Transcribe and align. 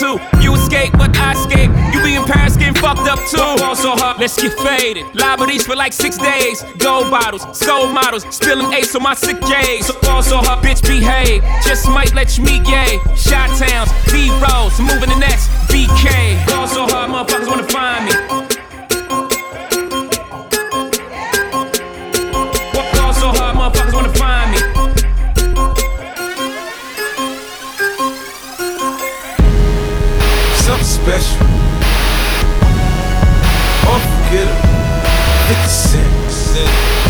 You 0.00 0.54
escape, 0.54 0.92
but 0.92 1.16
I 1.18 1.32
escape. 1.32 1.70
You 1.92 2.00
be 2.04 2.14
in 2.14 2.22
Paris 2.22 2.56
getting 2.56 2.74
fucked 2.74 3.08
up 3.08 3.18
too. 3.26 3.38
Fall 3.58 3.74
so 3.74 3.96
hard, 3.96 4.20
let's 4.20 4.40
get 4.40 4.52
faded. 4.60 5.04
Liberties 5.12 5.66
for 5.66 5.74
like 5.74 5.92
six 5.92 6.16
days. 6.16 6.62
Gold 6.78 7.10
bottles, 7.10 7.42
soul 7.58 7.88
models, 7.88 8.24
spilling 8.30 8.72
ace 8.72 8.94
on 8.94 9.02
my 9.02 9.14
sick 9.14 9.40
days. 9.40 9.86
So 9.86 9.94
fall 9.94 10.22
so 10.22 10.36
hard, 10.36 10.64
bitch, 10.64 10.82
behave. 10.82 11.42
Just 11.64 11.88
might 11.88 12.14
let 12.14 12.38
you 12.38 12.44
meet 12.44 12.64
gay. 12.64 13.00
Shot 13.16 13.50
towns, 13.58 13.90
D 14.06 14.30
rolls, 14.38 14.78
moving 14.78 15.10
the 15.10 15.18
next 15.18 15.48
BK. 15.66 16.46
Fall 16.46 16.68
so 16.68 16.86
hard, 16.86 17.10
motherfuckers 17.10 17.48
wanna 17.48 17.66
find 17.66 18.04
me. 18.06 18.27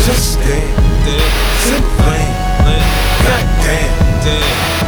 Just 0.09 0.33
stand. 0.33 0.73
Simple 1.61 1.91
flame. 2.01 2.33
Goddamn. 3.21 3.93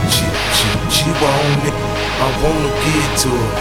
She, 0.09 0.25
she, 0.57 0.67
she 0.89 1.09
want 1.21 1.61
it. 1.61 1.77
I 1.77 2.29
wanna 2.41 2.71
get 2.81 3.19
to 3.21 3.29
her. 3.29 3.51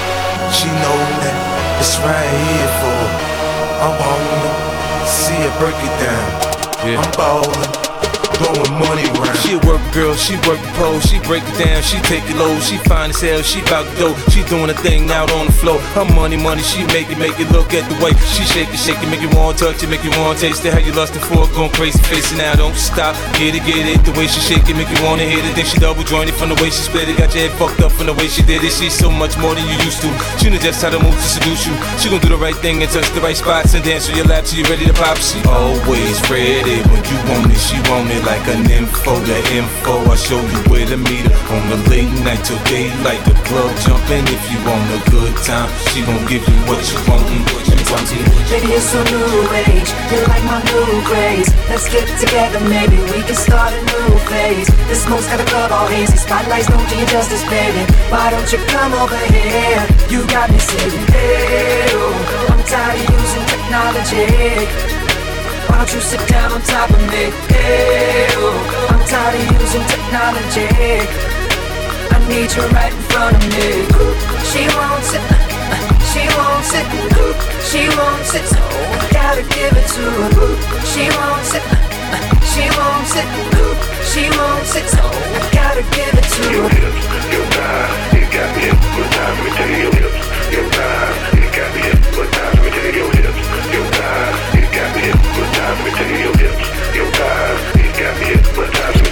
She 0.57 0.69
know 0.69 1.01
that 1.21 1.37
it's 1.79 1.99
right 2.01 2.33
here 2.49 2.73
for 2.81 2.97
her. 2.97 3.13
I 3.77 3.93
wanna 4.01 4.53
see 5.05 5.37
her 5.37 5.53
break 5.61 5.77
it 5.85 5.95
down. 6.01 6.97
I'm 6.97 7.11
ballin'. 7.13 7.90
Blowing 8.41 8.73
money. 8.81 9.05
She 9.45 9.53
a 9.53 9.61
work 9.69 9.85
girl, 9.93 10.15
she 10.17 10.35
work 10.49 10.57
the 10.65 10.73
pole, 10.81 11.01
she 11.01 11.21
break 11.29 11.45
it 11.45 11.57
down, 11.61 11.83
she 11.83 12.01
take 12.09 12.25
it 12.25 12.37
low, 12.41 12.57
she 12.61 12.81
fine 12.89 13.11
as 13.11 13.21
hell, 13.21 13.43
she 13.43 13.61
bout 13.69 13.85
to 13.85 13.95
go, 14.01 14.09
she 14.33 14.41
doing 14.49 14.71
a 14.71 14.79
thing 14.81 15.11
out 15.11 15.31
on 15.33 15.47
the 15.47 15.53
floor. 15.53 15.79
Her 15.93 16.09
money, 16.17 16.37
money, 16.37 16.63
she 16.63 16.85
make 16.89 17.11
it, 17.13 17.19
make 17.19 17.37
it 17.37 17.53
look 17.53 17.75
at 17.77 17.85
the 17.91 17.97
way 18.01 18.17
she 18.33 18.45
shake 18.49 18.73
it, 18.73 18.81
shake 18.81 19.03
it, 19.03 19.09
make 19.13 19.21
you 19.21 19.29
want 19.37 19.59
to 19.59 19.69
touch 19.69 19.83
it, 19.83 19.89
make 19.93 20.05
you 20.05 20.13
want 20.17 20.39
to 20.39 20.49
taste 20.49 20.65
it. 20.65 20.73
How 20.73 20.81
you 20.81 20.93
lustin' 20.93 21.21
for 21.21 21.45
it, 21.45 21.53
going 21.53 21.73
crazy, 21.77 22.01
facing 22.09 22.39
now, 22.39 22.57
don't 22.57 22.77
stop, 22.77 23.13
get 23.37 23.53
it, 23.53 23.65
get 23.69 23.85
it. 23.85 24.01
The 24.09 24.13
way 24.17 24.25
she 24.25 24.41
shake 24.41 24.65
it, 24.65 24.77
make 24.77 24.89
you 24.89 25.01
wanna 25.05 25.29
hit 25.29 25.45
it. 25.45 25.53
Then 25.53 25.67
she 25.67 25.77
double 25.77 26.05
jointed 26.05 26.33
from 26.35 26.49
the 26.49 26.59
way 26.63 26.73
she 26.73 26.81
split 26.87 27.09
it, 27.13 27.19
got 27.19 27.35
your 27.35 27.45
head 27.45 27.53
fucked 27.61 27.85
up 27.85 27.93
from 27.93 28.07
the 28.07 28.15
way 28.15 28.29
she 28.29 28.41
did 28.41 28.65
it. 28.65 28.73
She's 28.73 28.95
so 28.97 29.11
much 29.11 29.37
more 29.37 29.53
than 29.53 29.67
you 29.69 29.77
used 29.85 30.01
to. 30.01 30.11
She 30.41 30.49
know 30.49 30.57
just 30.57 30.81
how 30.81 30.89
to 30.89 31.01
move 31.03 31.13
to 31.13 31.29
seduce 31.29 31.67
you. 31.67 31.75
She 31.99 32.09
gon' 32.09 32.23
do 32.25 32.31
the 32.31 32.41
right 32.41 32.57
thing 32.57 32.81
and 32.81 32.91
touch 32.91 33.11
the 33.13 33.21
right 33.21 33.37
spots 33.37 33.75
and 33.75 33.85
dance 33.85 34.09
on 34.09 34.17
your 34.17 34.31
lap 34.31 34.49
till 34.49 34.63
you 34.63 34.67
ready 34.71 34.87
to 34.87 34.95
pop. 34.95 35.19
She 35.19 35.43
always 35.45 36.17
ready 36.31 36.81
when 36.89 37.03
you 37.05 37.19
want 37.29 37.51
it, 37.51 37.59
she 37.59 37.77
want 37.91 38.09
it 38.09 38.23
like 38.23 38.30
an 38.47 38.71
info. 38.71 39.19
The 39.27 39.39
info, 39.51 40.07
I 40.07 40.15
show 40.15 40.39
you 40.39 40.61
where 40.71 40.87
to 40.87 40.97
meet 40.97 41.27
her 41.27 41.55
on 41.55 41.63
the 41.71 41.79
late 41.91 42.13
night 42.23 42.45
till 42.45 42.59
daylight. 42.71 43.25
The 43.27 43.35
club 43.49 43.71
jumping 43.83 44.27
if 44.31 44.43
you 44.51 44.59
want 44.63 44.87
a 44.95 45.01
good 45.11 45.35
time. 45.43 45.71
She 45.91 46.03
gon' 46.07 46.23
give 46.31 46.47
you 46.47 46.59
what 46.71 46.79
you 46.87 46.99
want. 47.11 47.27
What 47.51 47.67
you 47.67 47.81
want. 47.91 48.07
Baby, 48.51 48.71
it's 48.79 48.95
a 48.95 49.03
new 49.11 49.51
age. 49.67 49.91
You 50.15 50.23
like 50.31 50.45
my 50.47 50.63
new 50.63 51.03
craze. 51.03 51.51
Let's 51.69 51.91
get 51.91 52.07
together, 52.23 52.61
maybe 52.71 52.97
we 53.11 53.19
can 53.27 53.35
start 53.35 53.75
a 53.75 53.81
new 53.83 54.19
phase. 54.31 54.69
The 54.87 54.95
smoke's 54.95 55.27
got 55.27 55.41
a 55.41 55.45
club 55.45 55.73
all 55.73 55.89
hazy. 55.89 56.17
Spotlights 56.17 56.69
don't 56.69 56.89
do 56.89 56.97
you 56.99 57.07
justice, 57.07 57.43
baby. 57.51 57.83
Why 58.11 58.31
don't 58.31 58.47
you 58.53 58.59
come 58.71 58.93
over 58.95 59.19
here? 59.35 59.83
You 60.09 60.27
got 60.29 60.51
me 60.51 60.59
saying, 60.59 61.07
hey, 61.11 61.91
I'm 62.49 62.63
tired 62.63 63.01
of 63.01 63.11
using 63.11 63.47
technology. 63.51 65.00
Why 65.69 65.77
don't 65.79 65.93
you 65.95 66.01
sit 66.01 66.23
down 66.29 66.53
on 66.53 66.61
top 66.63 66.91
of 66.91 67.01
me? 67.11 67.31
Hey, 67.53 68.27
oh, 68.39 68.89
I'm 68.91 69.01
tired 69.09 69.35
of 69.37 69.61
using 69.61 69.85
technology. 69.91 70.69
I 72.11 72.19
need 72.29 72.51
you 72.55 72.65
right 72.77 72.93
in 72.93 73.03
front 73.11 73.37
of 73.37 73.45
me. 73.53 73.85
She 74.51 74.63
wants 74.77 75.11
it. 75.17 75.25
She 76.11 76.23
wants 76.39 76.73
it. 76.75 76.87
She 77.69 77.83
wants 77.99 78.35
it. 78.35 78.45
So 78.51 78.61
I 78.61 79.07
gotta 79.13 79.43
give 79.43 79.75
it 79.77 79.87
to 79.95 80.05
her. 80.17 80.51
She 80.91 81.05
wants 81.19 81.55
it. 81.55 81.65
She 82.51 82.65
wants 82.79 83.15
it. 83.17 83.29
She 84.11 84.25
wants 84.37 84.75
it. 84.75 84.87
So 84.91 85.03
I 85.07 85.43
gotta 85.55 85.83
give 85.95 86.15
it 86.19 86.27
to 86.35 86.43
Your 86.51 86.67
her. 86.67 86.75
hips, 86.75 87.05
your 87.31 87.47
thighs, 87.55 88.15
it 88.19 88.27
got 88.35 88.49
me 88.57 88.63
hypnotized. 88.67 89.39
Let 89.39 89.45
me 89.45 89.51
tell 89.55 89.71
you 89.71 89.79
your 89.87 89.95
hips, 89.95 90.27
your 90.51 90.67
thighs, 90.75 91.17
it 91.39 91.51
got 91.55 91.69
me 91.75 91.81
hypnotized. 91.87 92.59
Let 92.59 92.75
me 92.75 92.81
you 92.81 92.93
your 92.99 93.11
hips, 93.15 93.47
your 93.71 93.87
thighs, 93.95 94.50
it 95.03 95.15
got 95.57 95.85
me 95.85 95.91
you 96.11 96.19
your 96.25 96.37
hips, 96.37 96.95
your 96.95 97.07
thighs, 97.13 97.77
it 97.77 97.99
got 97.99 98.19
me 98.21 98.27
hypnotized. 98.27 99.10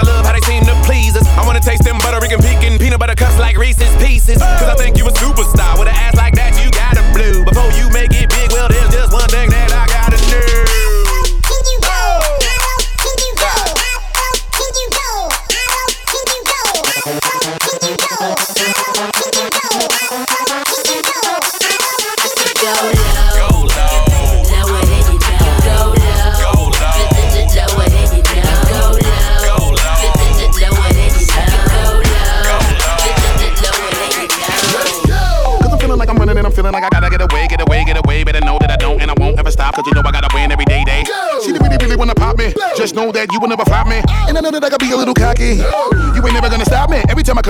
I 0.00 0.06
love 0.06 0.24
how 0.24 0.32
they 0.32 0.40
seem 0.40 0.64
to 0.64 0.74
please 0.88 1.14
us. 1.14 1.26
I 1.36 1.44
wanna 1.44 1.60
taste 1.60 1.84
them 1.84 1.98
Puerto 2.00 2.20
Rican 2.20 2.40
pecan 2.40 2.78
peanut 2.78 2.98
butter 2.98 3.14
cups 3.14 3.38
like 3.38 3.56
Reese's 3.58 3.94
Pieces. 4.02 4.38
Cause 4.38 4.68
I 4.72 4.74
think 4.76 4.96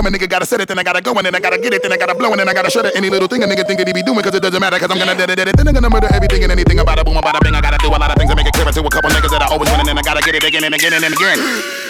Come 0.01 0.15
a 0.15 0.17
nigga 0.17 0.31
gotta 0.31 0.47
set 0.47 0.63
it, 0.63 0.67
then 0.67 0.79
I 0.79 0.83
gotta 0.83 1.03
go, 1.03 1.13
and 1.13 1.27
then 1.27 1.35
I 1.35 1.41
gotta 1.41 1.59
get 1.59 1.75
it, 1.75 1.83
then 1.83 1.93
I 1.93 1.99
gotta 1.99 2.15
blow, 2.15 2.31
and 2.31 2.41
then 2.41 2.49
I 2.49 2.55
gotta 2.55 2.71
shut 2.71 2.87
it. 2.87 2.97
Any 2.97 3.11
little 3.11 3.29
thing 3.29 3.43
a 3.43 3.47
nigga 3.47 3.67
think 3.67 3.77
that 3.81 3.87
he 3.87 3.93
be 3.93 4.03
doing, 4.03 4.23
cause 4.23 4.35
it 4.35 4.41
doesn't 4.41 4.59
matter, 4.59 4.79
cause 4.79 4.91
I'm 4.91 4.97
gonna 4.97 5.15
dead 5.15 5.29
it, 5.29 5.55
then 5.55 5.69
I'm 5.69 5.75
gonna 5.75 5.91
murder 5.91 6.09
everything 6.11 6.43
and 6.43 6.51
anything 6.51 6.79
about 6.79 6.99
it. 6.99 7.05
Boom, 7.05 7.19
about 7.19 7.37
a 7.37 7.41
bing, 7.45 7.55
I 7.55 7.61
gotta 7.61 7.77
do 7.77 7.89
a 7.89 8.01
lot 8.01 8.09
of 8.09 8.17
things 8.17 8.31
to 8.31 8.35
make 8.35 8.47
it 8.47 8.55
clear 8.55 8.65
to 8.65 8.81
a 8.81 8.89
couple 8.89 9.11
niggas 9.11 9.29
that 9.29 9.43
I 9.43 9.53
always 9.53 9.69
win, 9.69 9.81
and 9.81 9.89
then 9.89 9.99
I 9.99 10.01
gotta 10.01 10.23
get 10.23 10.35
it 10.35 10.43
again 10.43 10.65
and 10.65 10.75
again 10.75 10.95
and 10.95 11.05
again. 11.05 11.90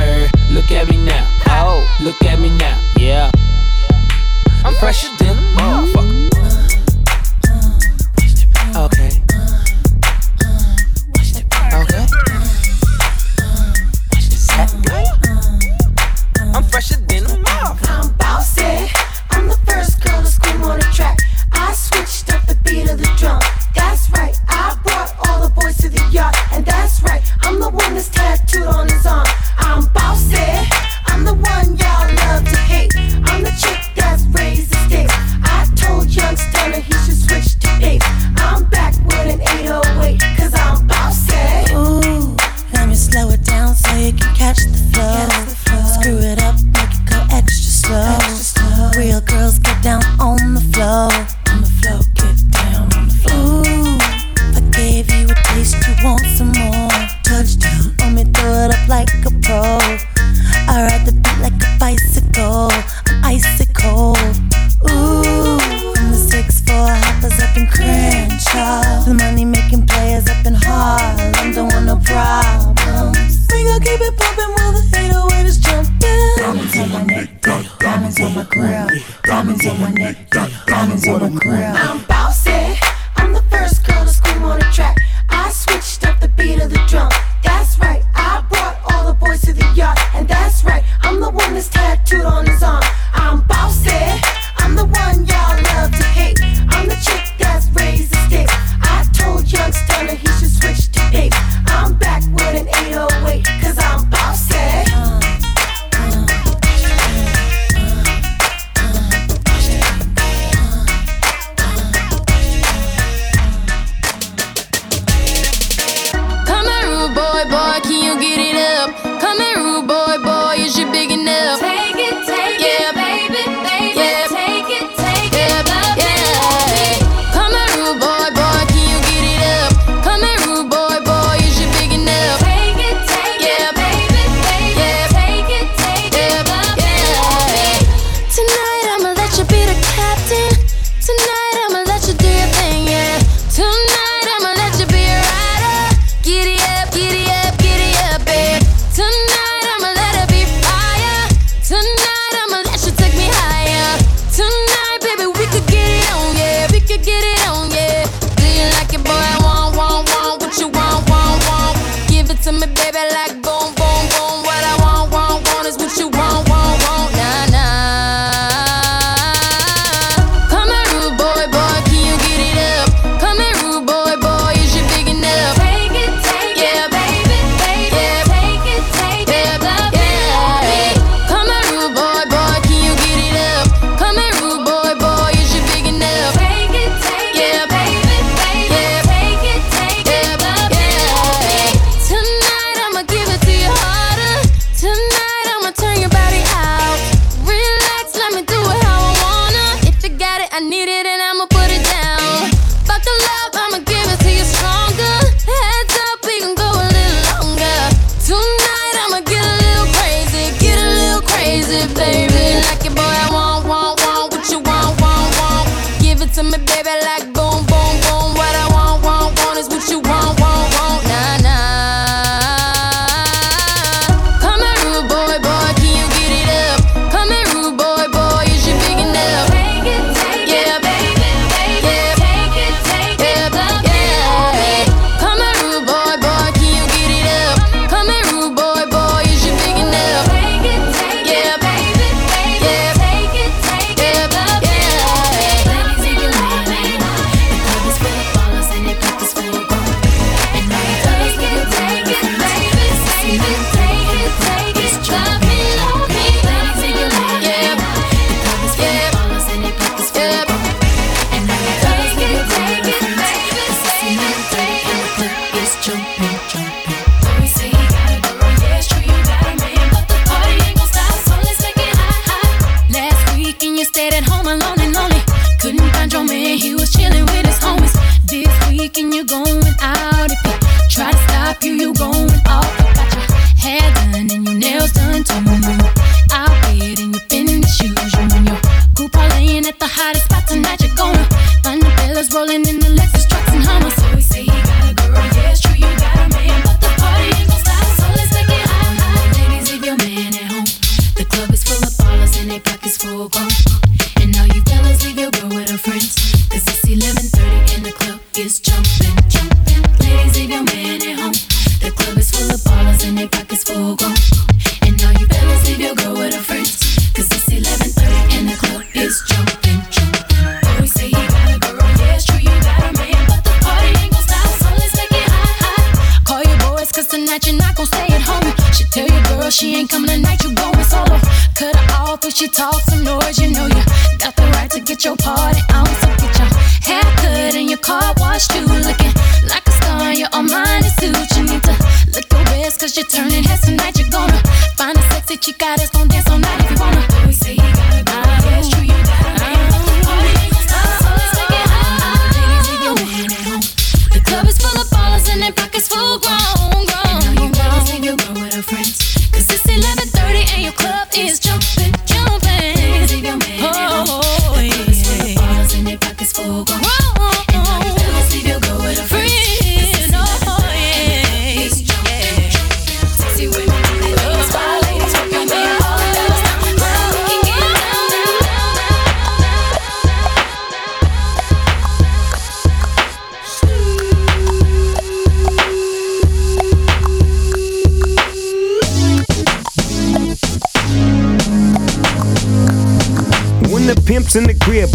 Look 0.61 0.73
at 0.73 0.89
me 0.89 0.97
now. 0.97 1.27
Oh, 1.47 1.97
look 2.01 2.23
at 2.23 2.39
me 2.39 2.51
now. 2.51 2.79
Yeah. 2.95 3.31
I'm 4.63 4.75
fresher 4.75 5.07
than 5.17 5.35
a 5.35 5.41
motherfucker. 5.57 6.20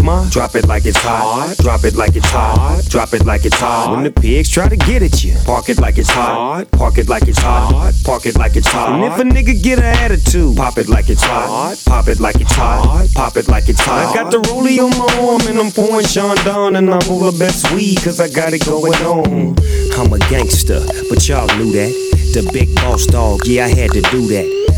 In 0.07 0.29
the 0.29 0.29
crib, 0.29 0.29
ma, 0.29 0.29
drop 0.29 0.55
it 0.55 0.67
like 0.67 0.85
it's 0.85 0.97
hot. 0.97 1.55
Drop 1.57 1.83
it 1.83 1.95
like 1.95 2.15
it's 2.15 2.29
hot. 2.29 2.83
Drop 2.89 3.13
it 3.13 3.25
like 3.25 3.45
it's 3.45 3.59
hot. 3.59 3.91
When 3.91 4.03
the 4.03 4.11
pigs 4.11 4.49
try 4.49 4.69
to 4.69 4.75
get 4.75 5.03
at 5.03 5.23
you, 5.23 5.35
park 5.45 5.69
it 5.69 5.79
like 5.79 5.97
it's 5.97 6.09
hot. 6.09 6.69
Park 6.71 6.97
it 6.97 7.09
like 7.09 7.27
it's 7.27 7.39
hot. 7.39 7.93
Park 8.03 8.25
it 8.25 8.37
like 8.37 8.55
it's 8.55 8.67
hot. 8.67 8.91
And 8.91 9.03
if 9.03 9.19
a 9.19 9.23
nigga 9.23 9.61
get 9.61 9.79
an 9.79 9.85
attitude, 9.85 10.57
pop 10.57 10.77
it 10.77 10.89
like 10.89 11.09
it's 11.09 11.23
hot. 11.23 11.77
Pop 11.85 12.07
it 12.07 12.19
like 12.19 12.39
it's 12.39 12.53
hot. 12.53 13.07
Pop 13.13 13.37
it 13.37 13.47
like 13.47 13.69
it's 13.69 13.81
hot. 13.81 14.15
I 14.15 14.23
got 14.23 14.31
the 14.31 14.39
rollie 14.49 14.79
on 14.79 14.91
my 14.97 15.07
arm 15.27 15.41
and 15.47 15.59
I'm 15.59 15.71
pouring 15.71 16.05
Sean 16.05 16.35
down 16.37 16.75
and 16.75 16.89
I'm 16.89 17.01
full 17.01 17.27
of 17.27 17.37
best 17.39 17.71
weed 17.73 17.97
cause 18.03 18.19
I 18.19 18.29
got 18.29 18.53
it 18.53 18.65
going 18.65 18.93
on. 19.03 19.55
I'm 19.97 20.13
a 20.13 20.19
gangster, 20.29 20.85
but 21.09 21.27
y'all 21.27 21.47
knew 21.57 21.71
that. 21.73 21.91
The 22.33 22.49
big 22.53 22.75
boss 22.75 23.05
dog, 23.05 23.47
yeah, 23.47 23.65
I 23.65 23.69
had 23.69 23.91
to 23.91 24.01
do 24.01 24.27
that. 24.27 24.66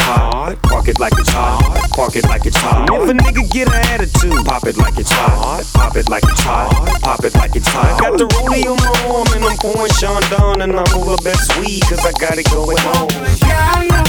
hot. 0.00 0.60
Park 0.62 0.88
it 0.88 0.98
like 0.98 1.12
it's 1.18 1.28
hot. 1.30 1.90
Park 1.94 2.16
it 2.16 2.24
like 2.24 2.46
it's 2.46 2.56
hot. 2.56 2.88
If 2.90 3.08
a 3.08 3.12
nigga 3.12 3.50
get 3.50 3.68
an 3.68 3.74
attitude, 3.94 4.44
pop 4.44 4.66
it 4.66 4.76
like 4.76 4.98
it's 4.98 5.10
hot. 5.10 5.64
Pop 5.74 5.96
it 5.96 6.08
like 6.08 6.24
it's 6.24 6.40
hot. 6.40 7.00
Pop 7.02 7.24
it 7.24 7.34
like 7.34 7.56
it's 7.56 7.68
hot. 7.68 7.86
I 7.86 7.98
got 8.00 8.18
the 8.18 8.26
rollie 8.26 8.66
on 8.66 8.76
my 8.76 9.14
arm 9.14 9.28
and 9.34 9.44
I'm 9.44 9.56
pouring 9.58 9.92
Sean 9.92 10.22
down 10.30 10.62
and 10.62 10.76
I'm 10.76 10.86
full 10.86 11.12
of 11.12 11.22
best 11.24 11.56
weed 11.58 11.82
cause 11.82 12.04
I 12.04 12.12
got 12.12 12.38
it 12.38 12.48
going 12.50 12.78
on. 12.78 13.08
Yeah, 13.42 13.82
yeah. 13.82 14.04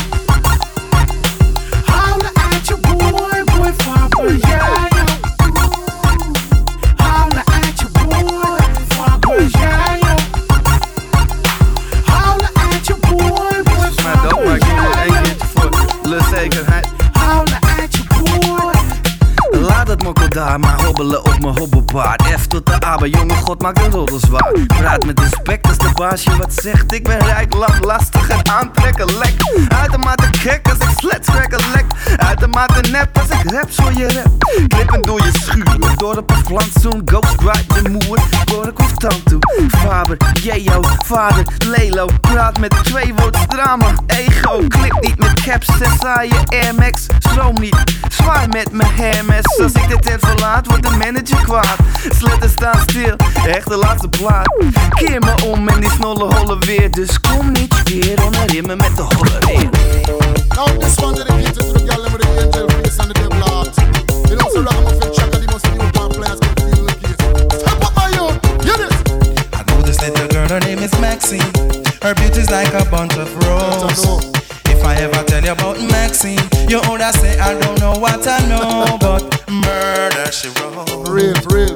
Holla 1.88 2.32
at 2.36 2.69
your 2.69 2.80
boy, 2.80 3.43
boy, 3.54 3.71
Father, 3.84 4.34
yeah, 4.36 4.84
yeah. 4.84 4.88
Op 20.99 21.39
mijn 21.39 21.57
hobbelpaard. 21.57 22.21
F 22.21 22.47
tot 22.47 22.65
de 22.65 22.85
A, 22.85 22.97
bij 22.97 23.09
jonge 23.09 23.33
god 23.33 23.62
maakt 23.62 23.79
een 23.79 23.91
roddel 23.91 24.19
zwaar. 24.19 24.51
Praat 24.67 25.05
met 25.05 25.19
respect 25.19 25.67
als 25.67 25.77
de 25.77 25.89
baasje 25.93 26.38
wat 26.38 26.53
zegt. 26.53 26.93
Ik 26.93 27.03
ben 27.03 27.19
rijk, 27.19 27.53
lang, 27.53 27.85
lastig 27.85 28.29
en 28.29 28.47
aantrekken 28.49 29.05
lek. 29.17 29.33
Uitermate 29.67 30.27
gek 30.31 30.69
als 30.69 30.77
ik 30.77 30.97
slets 30.97 31.27
lek. 31.27 31.85
Uitermate 32.17 32.89
nep 32.91 33.17
als 33.17 33.29
ik 33.29 33.51
rap 33.51 33.71
voor 33.71 33.93
je 33.93 34.07
rap. 34.07 34.43
Klippen 34.67 35.01
door 35.01 35.21
je 35.21 35.31
schuur, 35.41 35.95
door 35.95 36.17
op 36.17 36.29
een 36.29 36.43
plantsoen. 36.43 37.01
Ghost 37.05 37.39
ride 37.39 37.83
de 37.83 37.89
moer, 37.89 38.67
ik 38.67 38.73
constant 38.73 39.25
toe. 39.25 39.39
Faber, 39.77 40.17
Jeo, 40.33 40.81
vader, 41.05 41.43
Lelo. 41.57 42.07
Praat 42.21 42.59
met 42.59 42.83
twee 42.83 43.13
woorden 43.15 43.47
drama, 43.47 43.85
ego. 44.07 44.63
Klip 44.67 44.97
niet 45.01 45.17
met 45.17 45.41
caps, 45.41 45.67
en 45.67 45.91
saaie 45.99 46.33
Air 46.49 46.75
Max. 46.75 47.05
Stroom 47.19 47.59
niet, 47.59 47.75
zwaar 48.09 48.47
met 48.49 48.71
mijn 48.71 48.91
Hermes. 48.93 49.59
Als 49.62 49.71
ik 49.71 49.88
dit 49.88 50.05
even 50.05 50.19
verlaat, 50.19 50.67
wordt 50.67 50.88
de 50.89 50.97
manager 50.97 51.43
kwaad. 51.43 51.75
Sletten 52.17 52.49
staan 52.49 52.80
stil, 52.88 53.15
echt 53.45 53.67
de 53.67 53.78
laatste 53.78 54.10
plaat. 54.10 54.63
Keer 54.89 55.19
me 55.19 55.34
om 55.45 55.67
en 55.67 55.80
die 55.80 55.89
snolle 55.89 56.36
hollen 56.36 56.60
weer. 56.60 56.91
Dus 56.91 57.19
kom 57.21 57.52
niet 57.52 57.84
weer 57.84 58.23
onderin 58.23 58.65
me 58.65 58.75
met 58.75 58.95
de 58.95 59.02
holle 59.02 59.39
weer. 59.45 59.69
Now 60.56 60.80
this 60.80 60.95
one 60.97 61.15
dedicated 61.15 61.54
to 61.56 61.71
the 61.71 61.80
girl 61.86 62.04
with 62.12 62.21
the 62.21 62.28
angel 62.43 62.69
face 62.69 62.99
and 62.99 63.08
the 63.08 63.13
devil 63.13 63.41
heart. 63.47 63.75
You 64.30 64.36
know, 64.38 64.49
so 64.52 64.62
ragamuffin 64.62 65.12
track 65.13 65.34
and 65.34 65.43
the 65.43 65.52
most 65.52 65.71
new 65.71 65.91
pop 65.91 66.13
players 66.13 66.39
get 66.39 66.60
feel 66.60 66.86
the 66.86 66.95
case. 67.02 67.60
Step 67.60 67.84
up 67.86 67.95
my 67.95 68.08
youth, 68.15 68.63
hear 68.63 68.78
this. 68.78 68.97
I 69.54 69.63
know 69.67 69.82
this 69.82 70.02
little 70.02 70.28
girl, 70.28 70.47
her 70.47 70.60
name 70.60 70.80
is 70.80 70.91
Maxine. 70.99 71.52
Her 72.02 72.13
beauty's 72.15 72.49
like 72.49 72.73
a 72.73 72.86
bunch 72.89 73.15
of 73.17 73.30
roses. 73.45 74.38
If 74.79 74.85
I 74.85 74.95
ever 74.95 75.23
tell 75.25 75.43
you 75.43 75.51
about 75.51 75.77
Maxine, 75.91 76.39
you 76.69 76.79
older 76.87 77.11
say 77.11 77.37
I 77.37 77.51
don't 77.59 77.77
know 77.81 77.99
what 77.99 78.25
I 78.25 78.39
know, 78.47 78.97
but 78.97 79.27
murder 79.51 80.31
she 80.31 80.47
wrote. 80.55 80.87
Real, 81.09 81.35
real. 81.51 81.75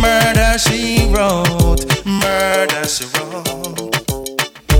Murder 0.00 0.56
she 0.56 1.12
wrote. 1.12 1.84
Murder 2.06 2.88
she 2.88 3.04
wrote. 3.12 3.92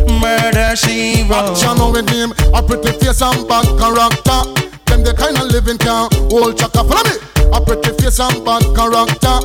Murder 0.09 0.75
she 0.75 1.29
wrote. 1.29 1.53
Action 1.53 1.93
with 1.93 2.09
him, 2.09 2.33
a 2.55 2.63
pretty 2.63 2.93
face 2.97 3.21
and 3.21 3.47
bad 3.47 3.69
character. 3.77 4.41
Them 4.89 5.05
the 5.05 5.13
kind 5.13 5.37
of 5.37 5.53
living 5.53 5.77
can 5.77 6.09
hold 6.33 6.57
chaka. 6.57 6.81
Follow 6.81 7.05
me. 7.05 7.21
A 7.53 7.61
pretty 7.61 7.93
face 8.01 8.21
and 8.21 8.43
bad 8.43 8.65
character. 8.73 9.37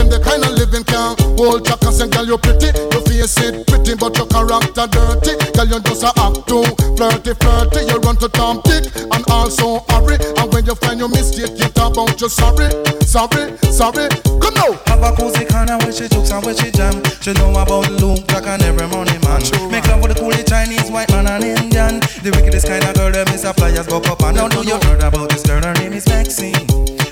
Them 0.00 0.08
the 0.08 0.16
kind 0.16 0.40
of 0.40 0.56
living 0.56 0.80
can 0.88 1.12
hold 1.36 1.68
chaka. 1.68 1.92
Say, 1.92 2.08
girl, 2.08 2.24
you 2.24 2.40
pretty, 2.40 2.72
your 2.72 3.04
face 3.04 3.36
it 3.36 3.68
pretty, 3.68 3.92
but 4.00 4.16
your 4.16 4.24
character 4.32 4.88
dirty. 4.88 5.36
Girl, 5.52 5.68
you 5.68 5.80
just 5.84 6.00
a 6.00 6.10
act 6.16 6.48
too 6.48 6.64
flirty, 6.96 7.36
flirty. 7.36 7.84
You 7.84 8.00
run 8.00 8.16
to 8.24 8.32
Tom 8.32 8.64
Dick 8.64 8.88
and 8.96 9.20
also 9.28 9.84
hurry. 9.92 10.16
And 10.40 10.48
when 10.48 10.64
you 10.64 10.72
find 10.80 10.96
your 10.96 11.12
mistake, 11.12 11.52
you 11.60 11.68
talk 11.76 12.00
about 12.00 12.16
you 12.16 12.32
sorry, 12.32 12.72
sorry, 13.04 13.60
sorry. 13.68 14.08
Come 14.40 14.56
now. 14.56 14.72
Have 14.88 15.04
a 15.04 15.12
cozy 15.12 15.44
corner 15.44 15.76
where 15.84 15.92
she 15.92 16.08
jokes 16.08 16.32
and 16.32 16.40
where 16.48 16.56
she 16.56 16.72
jam. 16.72 16.96
She 17.20 17.36
know 17.36 17.52
about 17.52 17.92
Luke, 18.00 18.24
Jack 18.32 18.48
and 18.48 18.64
every 18.64 18.88
money 18.88 19.20
man. 19.20 19.44
Make 19.68 19.84
love 19.84 20.00
with 20.00 20.16
the 20.16 20.18
coolie 20.20 20.48
Chinese, 20.48 20.88
white 20.88 21.12
man 21.12 21.28
and 21.28 21.44
Indian. 21.44 22.00
The 22.24 22.32
wickedest 22.32 22.64
kind 22.64 22.88
of 22.88 22.96
girl, 22.96 23.12
them 23.12 23.28
is 23.36 23.44
a 23.44 23.52
flyers 23.52 23.84
go 23.84 24.00
up 24.00 24.24
and 24.24 24.40
down. 24.40 24.48
Know 24.56 24.64
you 24.64 24.80
heard 24.80 25.04
about 25.04 25.28
this 25.28 25.44
girl? 25.44 25.60
Her 25.60 25.76
name 25.76 25.92
is 25.92 26.08
Maxine. 26.08 26.56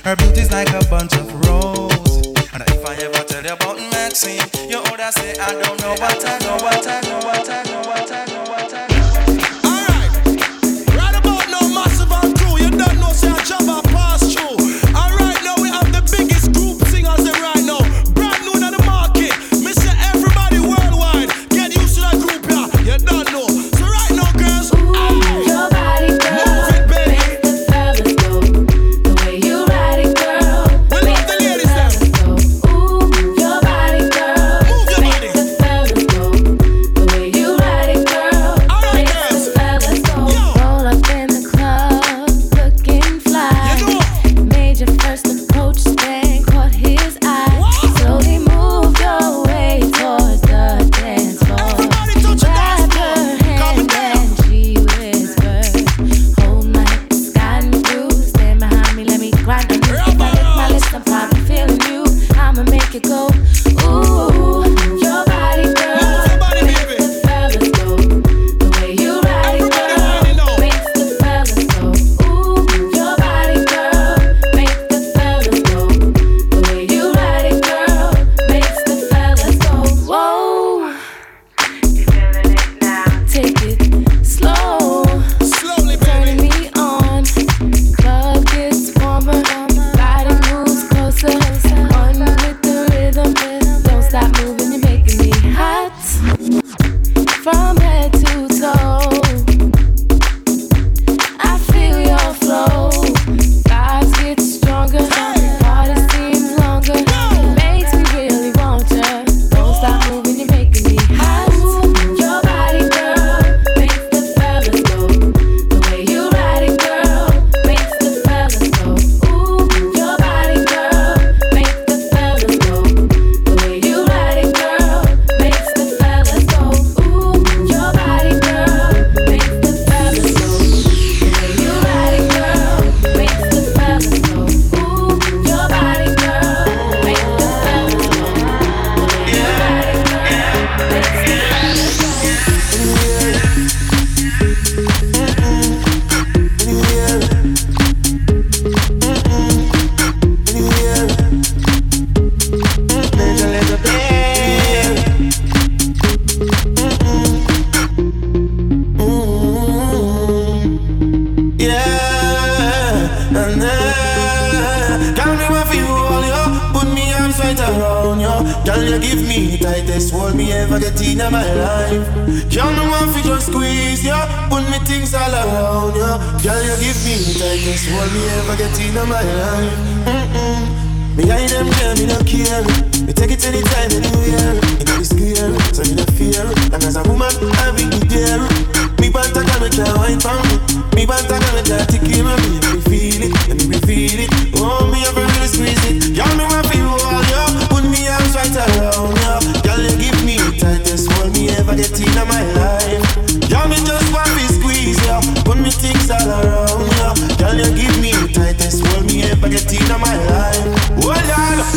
Her 0.08 0.16
beauty's 0.16 0.48
like 0.48 0.72
a 0.72 0.80
bunch 0.88 1.12
of 1.20 1.28
roses. 1.44 2.37
And 2.52 2.62
if 2.62 2.84
I 2.84 2.94
ever 2.94 3.24
tell 3.24 3.44
you 3.44 3.52
about 3.52 3.76
Maxine, 3.92 4.40
you 4.68 4.78
older 4.78 5.10
say 5.12 5.34
I 5.38 5.52
don't 5.52 5.80
know 5.80 5.90
what 6.00 6.24
I 6.24 6.38
know, 6.38 6.56
what 6.64 6.86
I 6.86 7.00
know, 7.02 7.18
what 7.18 7.50
I 7.50 7.62
know, 7.64 7.80
what 7.88 8.12
I 8.12 8.24
know, 8.24 8.27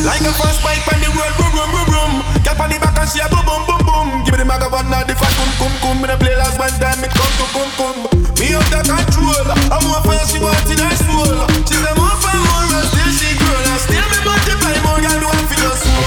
Like 0.01 0.25
a 0.25 0.33
fast 0.33 0.63
bike 0.65 0.81
on 0.89 0.97
the 0.97 1.09
road, 1.13 1.29
boom, 1.37 1.51
boom, 1.53 1.69
boom, 1.69 1.85
boom. 1.93 2.11
Get 2.41 2.57
on 2.57 2.73
the 2.73 2.77
back 2.81 2.97
and 2.97 3.05
see 3.09 3.21
a 3.21 3.29
boom, 3.29 3.45
boom, 3.45 3.61
boom, 3.69 3.81
boom. 3.85 4.07
Give 4.25 4.33
me 4.33 4.41
the 4.41 4.47
magavana, 4.49 5.05
the 5.05 5.13
fast 5.13 5.37
boom, 5.37 5.49
boom, 5.61 5.73
boom. 5.77 6.01
Me 6.01 6.07
the 6.09 6.17
play 6.17 6.33
last 6.35 6.57
one 6.57 6.73
time, 6.81 7.05
it 7.05 7.13
come 7.13 7.33
to 7.37 7.45
boom, 7.53 7.69
boom. 7.77 8.09
Me 8.41 8.49
under 8.57 8.81
control. 8.81 9.45
I'm 9.69 9.77
more 9.85 10.01
fire, 10.01 10.25
she 10.25 10.41
want 10.41 10.57
in 10.73 10.81
I 10.81 10.89
stole. 10.97 11.45
She's 11.69 11.85
a 11.85 11.93
more 11.93 12.17
fire, 12.17 12.41
more 12.49 12.65
and 12.81 12.87
still 12.89 13.11
she 13.13 13.29
grow. 13.37 13.53
And 13.53 13.77
still 13.77 14.01
me 14.09 14.19
multiply 14.25 14.73
more, 14.81 14.97
girl, 15.05 15.21
do 15.21 15.29
want 15.29 15.45
for 15.45 15.57
your 15.61 15.77
soul? 15.77 16.01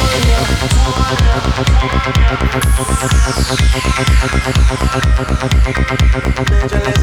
Major 6.64 6.93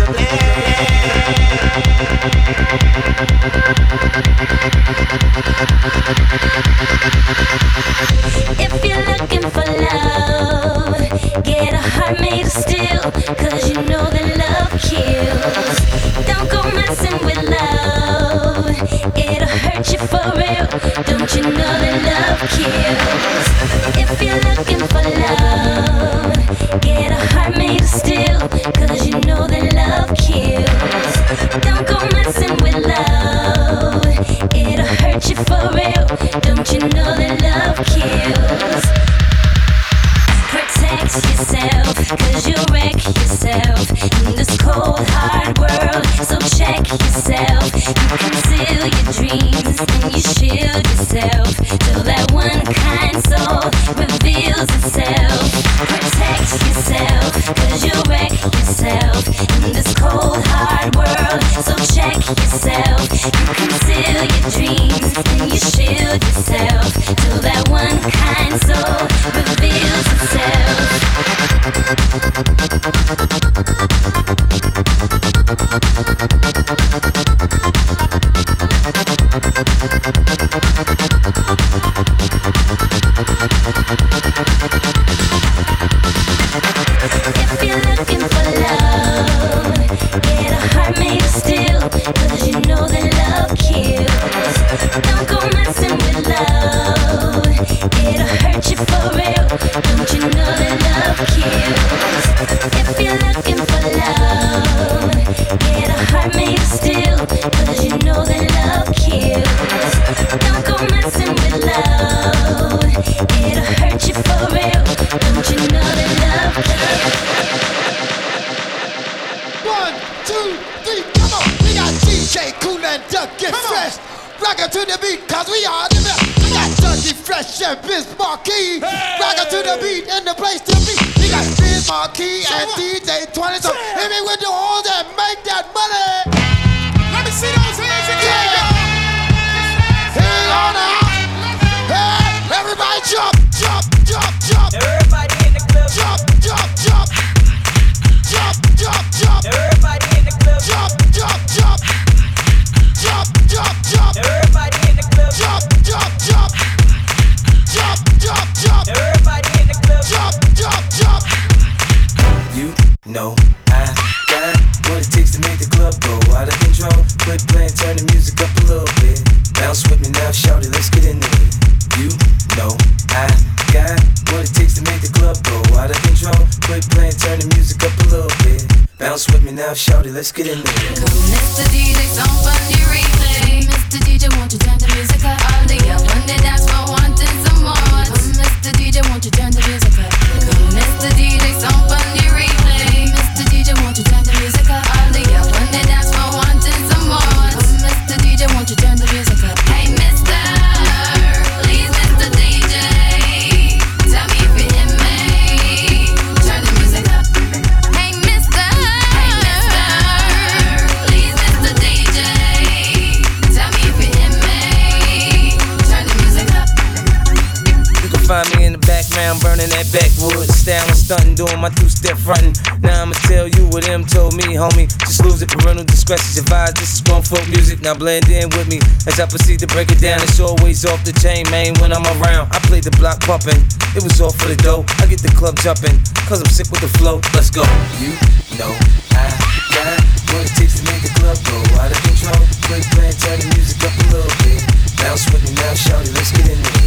doing 221.42 221.58
my 221.60 221.74
two 221.74 221.90
step 221.90 222.18
frontin'. 222.18 222.54
Now 222.86 223.02
I'ma 223.02 223.18
tell 223.26 223.48
you 223.50 223.66
what 223.74 223.84
them 223.86 224.06
told 224.06 224.38
me, 224.38 224.54
homie. 224.54 224.86
Just 225.02 225.26
lose 225.26 225.42
it, 225.42 225.50
parental 225.50 225.86
discretion's 225.86 226.38
advised. 226.38 226.78
This 226.78 226.94
is 226.94 227.02
grown 227.02 227.24
folk 227.24 227.48
music, 227.50 227.82
now 227.82 227.96
blend 227.98 228.30
in 228.30 228.50
with 228.54 228.70
me. 228.70 228.78
As 229.10 229.18
I 229.20 229.26
proceed 229.26 229.58
to 229.66 229.68
break 229.68 229.90
it 229.90 230.00
down, 230.00 230.22
it's 230.22 230.40
always 230.40 230.86
off 230.86 231.02
the 231.04 231.14
chain, 231.18 231.50
man. 231.50 231.74
When 231.82 231.90
I'm 231.94 232.06
around, 232.22 232.54
I 232.54 232.60
play 232.70 232.80
the 232.80 232.94
block 233.02 233.22
pumping. 233.26 233.58
It 233.98 234.04
was 234.06 234.22
all 234.22 234.30
for 234.30 234.54
the 234.54 234.58
dough. 234.62 234.86
I 235.02 235.10
get 235.10 235.22
the 235.26 235.34
club 235.34 235.58
jumping, 235.58 235.98
cause 236.30 236.46
I'm 236.46 236.52
sick 236.54 236.70
with 236.70 236.82
the 236.86 236.92
flow. 237.02 237.18
Let's 237.34 237.50
go. 237.50 237.66
You 237.98 238.14
know 238.62 238.74
I 239.18 239.26
got 239.74 239.98
what 240.30 240.46
it 240.46 240.54
takes 240.54 240.78
to 240.78 240.84
make 240.94 241.02
the 241.02 241.14
club 241.18 241.42
go 241.42 241.58
out 241.82 241.90
of 241.90 241.98
control. 242.06 242.38
Quit 242.70 242.86
playing, 242.94 243.18
turn 243.18 243.42
the 243.42 243.50
music 243.58 243.82
up 243.82 243.94
a 243.98 244.06
little 244.14 244.36
bit. 244.46 244.62
Bounce 245.02 245.26
with 245.34 245.42
me 245.42 245.58
now, 245.58 245.74
shout 245.74 246.06
let's 246.14 246.30
get 246.38 246.54
in 246.54 246.60
it. 246.62 246.78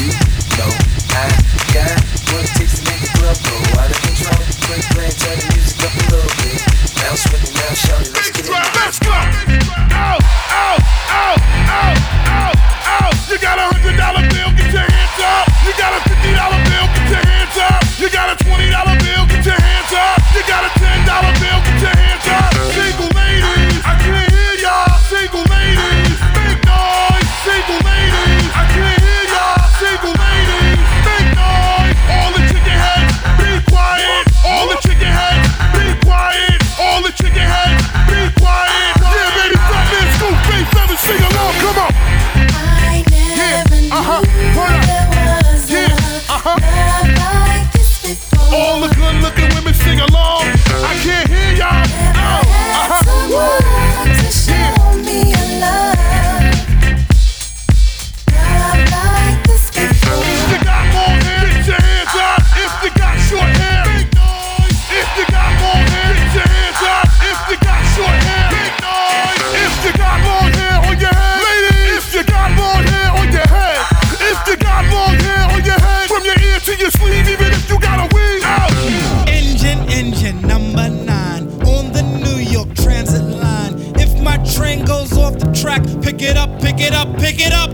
You 0.00 0.08
know 0.56 0.99
I 1.10 1.26
got 1.74 1.98
what 2.30 2.46
the 2.54 2.66
the 2.70 3.10
up 3.26 3.38
a 5.90 6.04
little 6.06 6.30
bit. 6.38 6.62
Bounce 7.02 7.26
with 7.30 7.42
ow. 12.86 13.10
You 13.28 13.38
got 13.38 13.58
a 13.58 13.66
hundred 13.74 13.96
dollar 13.98 14.22
bill, 14.30 14.50
get 14.54 14.70
your 14.70 14.86
hands 14.86 15.18
up. 15.18 15.50
You 15.66 15.72
got 15.74 15.98
a 15.98 16.00
fifty 16.06 16.30
dollar 16.34 16.62
bill, 16.70 16.86
get 16.94 17.10
your 17.10 17.24
hands 17.26 17.56
up. 17.58 17.82
You 17.98 18.08
got 18.10 18.30
a 18.30 18.36
twenty 18.44 18.70
dollar 18.70 18.94
bill, 19.02 19.26
get 19.26 19.44
your 19.46 19.58
hands 19.58 19.90
up. 19.90 20.18
You 20.34 20.42
got 20.46 20.62
a 20.62 20.70
ten 20.78 21.06
dollar 21.06 21.34
bill, 21.42 21.58
get 21.66 21.78
your 21.82 21.94
hands 21.98 22.26
up. 22.30 22.54
Single 22.70 23.09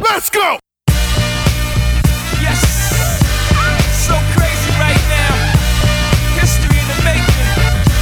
Let's 0.08 0.30
go. 0.30 0.58
Yes. 2.38 2.62
So 4.06 4.14
crazy 4.38 4.70
right 4.78 5.02
now. 5.10 5.34
History 6.38 6.78
in 6.78 6.86
the 6.86 6.98
making. 7.02 7.50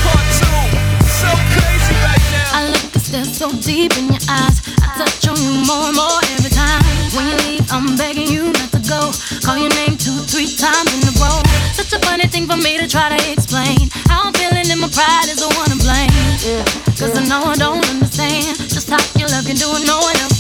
Part 0.05 0.27
two. 0.37 0.63
So 1.09 1.33
crazy 1.57 1.97
right 2.05 2.25
now. 2.29 2.61
I 2.61 2.69
look 2.69 2.93
and 2.93 3.03
stare 3.03 3.25
so 3.25 3.51
deep 3.65 3.97
in 3.97 4.13
your 4.13 4.21
eyes. 4.29 4.61
I 4.85 5.01
touch 5.01 5.27
on 5.33 5.41
you 5.41 5.65
more 5.65 5.89
and 5.89 5.97
more 5.97 6.21
every 6.37 6.53
time. 6.53 6.85
When 7.17 7.25
you 7.25 7.37
leave, 7.49 7.67
I'm 7.73 7.97
begging 7.97 8.29
you 8.29 8.53
not 8.53 8.71
to 8.77 8.81
go. 8.85 9.11
Call 9.41 9.57
your 9.57 9.73
name 9.73 9.97
two, 9.97 10.15
three 10.29 10.53
times 10.61 10.93
in 10.93 11.09
a 11.09 11.13
row. 11.19 11.41
Such 11.73 11.97
a 11.97 11.99
funny 12.05 12.29
thing 12.29 12.47
for 12.47 12.61
me 12.61 12.77
to 12.79 12.87
try 12.87 13.17
to 13.17 13.21
explain. 13.33 13.89
How 14.13 14.29
I'm 14.29 14.35
feeling 14.37 14.69
and 14.69 14.81
my 14.81 14.93
pride 14.93 15.33
is 15.33 15.41
the 15.41 15.49
one 15.57 15.73
to 15.73 15.79
blame. 15.81 16.13
Yeah. 16.45 16.69
Cause 17.01 17.17
I 17.17 17.25
know 17.25 17.49
I 17.49 17.57
don't 17.57 17.83
understand 17.89 18.61
just 18.69 18.93
how 18.93 19.01
your 19.19 19.29
love 19.33 19.49
can 19.49 19.57
do 19.57 19.73
it, 19.73 19.87
no 19.89 19.99
one 19.99 20.17
else 20.21 20.34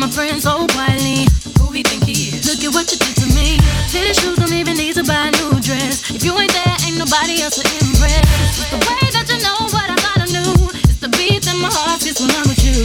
my 0.00 0.08
friends 0.08 0.48
so 0.48 0.64
quietly, 0.72 1.28
who 1.60 1.68
he 1.76 1.84
think 1.84 2.08
he 2.08 2.32
is? 2.32 2.48
Look 2.48 2.64
at 2.64 2.72
what 2.72 2.88
you 2.88 2.96
did 2.96 3.14
to 3.20 3.26
me. 3.36 3.60
Fitted 3.92 4.16
shoes 4.16 4.40
don't 4.40 4.56
even 4.56 4.80
need 4.80 4.96
to 4.96 5.04
buy 5.04 5.28
a 5.28 5.30
new 5.36 5.60
dress. 5.60 6.08
If 6.08 6.24
you 6.24 6.32
ain't 6.40 6.48
there, 6.56 6.76
ain't 6.88 6.96
nobody 6.96 7.44
else 7.44 7.60
to 7.60 7.64
impress. 7.68 8.24
It's 8.56 8.72
the 8.72 8.80
way 8.80 9.04
that 9.12 9.28
you 9.28 9.36
know 9.44 9.60
what 9.68 9.92
I 9.92 9.96
thought 10.00 10.24
I 10.24 10.28
knew. 10.32 10.56
It's 10.88 11.04
the 11.04 11.12
beat 11.20 11.44
that 11.44 11.58
my 11.60 11.68
heart 11.68 12.00
gets 12.00 12.16
when 12.16 12.32
I'm 12.32 12.48
with 12.48 12.64
you. 12.64 12.80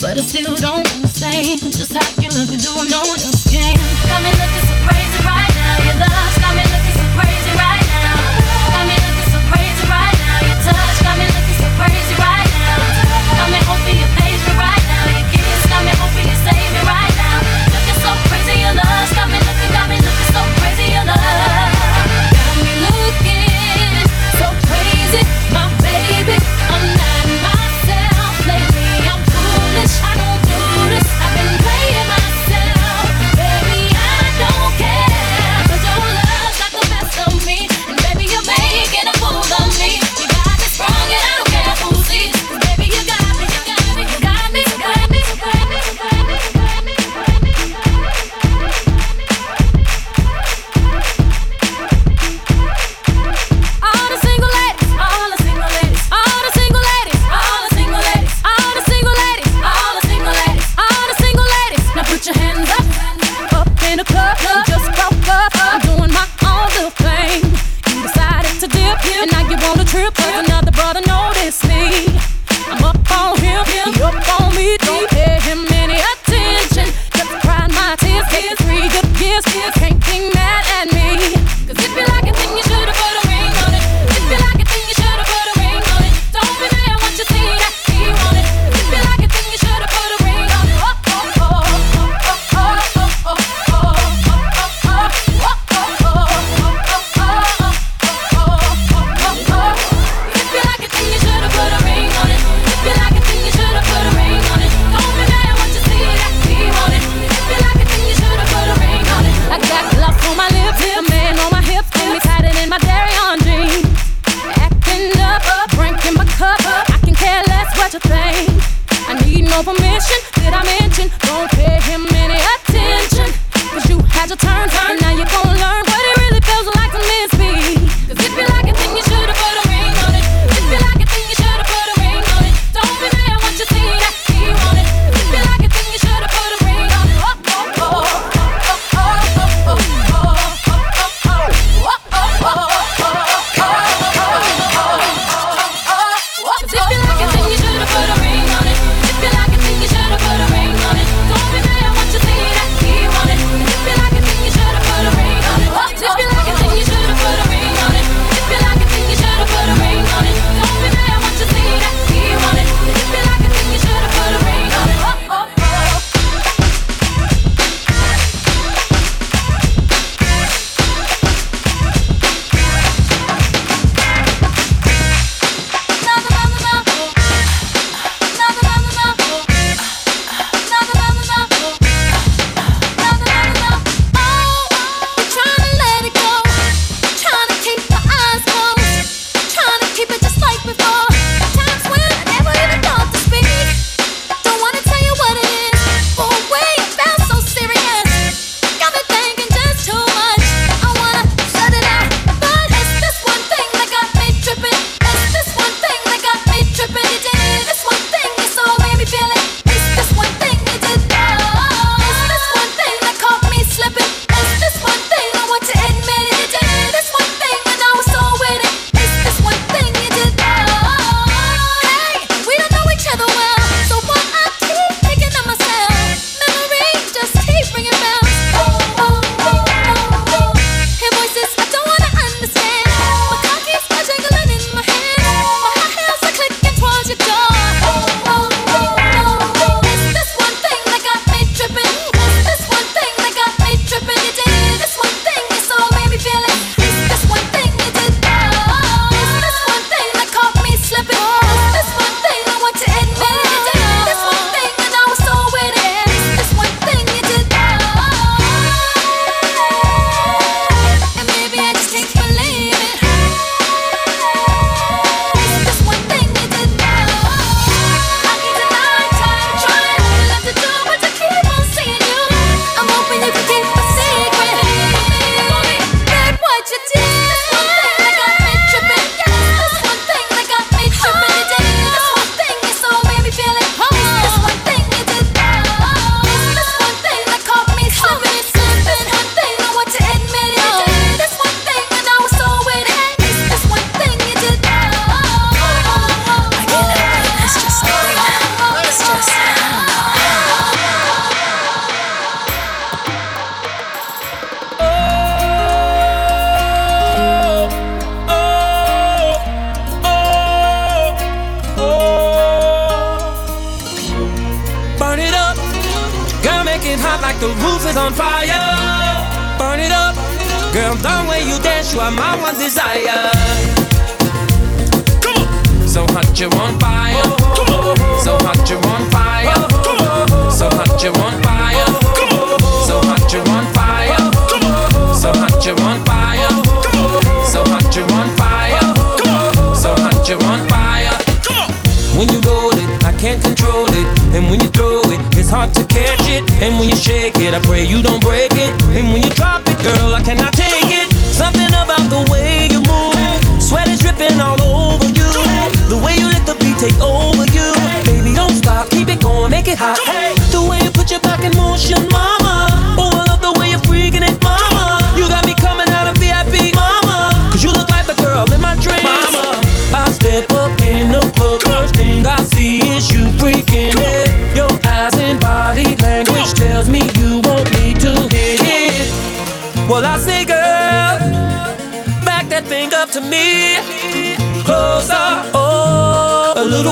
But 0.00 0.16
I 0.16 0.24
still 0.24 0.56
don't 0.56 0.88
understand 0.96 1.60
just 1.60 1.92
how 1.92 2.08
you 2.16 2.32
look 2.32 2.48
and 2.48 2.62
do 2.62 2.72
no 2.88 3.04
one 3.04 3.20
else 3.20 3.44
can. 3.44 3.76
Got 4.08 4.24
me 4.24 4.32
looking 4.32 4.63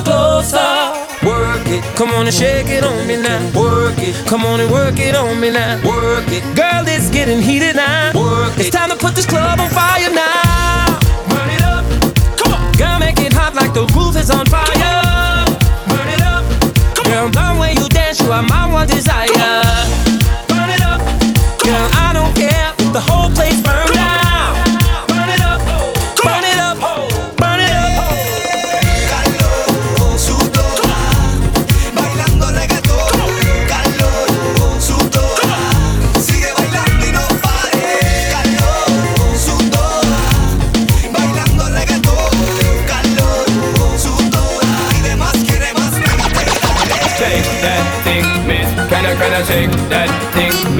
closer. 0.02 0.92
Work 1.24 1.66
it, 1.66 1.82
come 1.96 2.10
on 2.10 2.26
and 2.26 2.34
shake 2.34 2.68
it 2.68 2.84
on 2.84 3.06
me 3.06 3.16
now. 3.16 3.38
Work 3.58 3.98
it, 3.98 4.14
come 4.26 4.44
on 4.44 4.60
and 4.60 4.70
work 4.70 4.98
it 4.98 5.14
on 5.14 5.38
me 5.40 5.50
now. 5.50 5.76
Work 5.86 6.28
it, 6.28 6.42
girl, 6.56 6.84
it's 6.86 7.10
getting 7.10 7.40
heated 7.40 7.76
now. 7.76 8.12
Work 8.14 8.54
it, 8.54 8.66
it's 8.66 8.70
time 8.70 8.90
to 8.90 8.96
put 8.96 9.14
this 9.14 9.26
club 9.26 9.60
on 9.60 9.70
fire 9.70 10.10
now. 10.10 10.98
Burn 11.30 11.50
it 11.50 11.62
up, 11.62 11.84
come 12.36 12.52
on, 12.54 12.72
girl, 12.74 12.98
make 12.98 13.20
it 13.20 13.32
hot 13.32 13.54
like 13.54 13.72
the 13.72 13.86
roof 13.94 14.16
is 14.16 14.30
on 14.30 14.46
fire. 14.46 15.44
Burn 15.88 16.08
it 16.08 16.22
up, 16.22 16.44
come 16.96 17.12
on, 17.12 17.30
girl, 17.30 17.54
the 17.54 17.60
way 17.60 17.72
you 17.74 17.88
dance, 17.88 18.20
you 18.20 18.30
are 18.32 18.42
my 18.42 18.72
one 18.72 18.86
desire. 18.86 20.11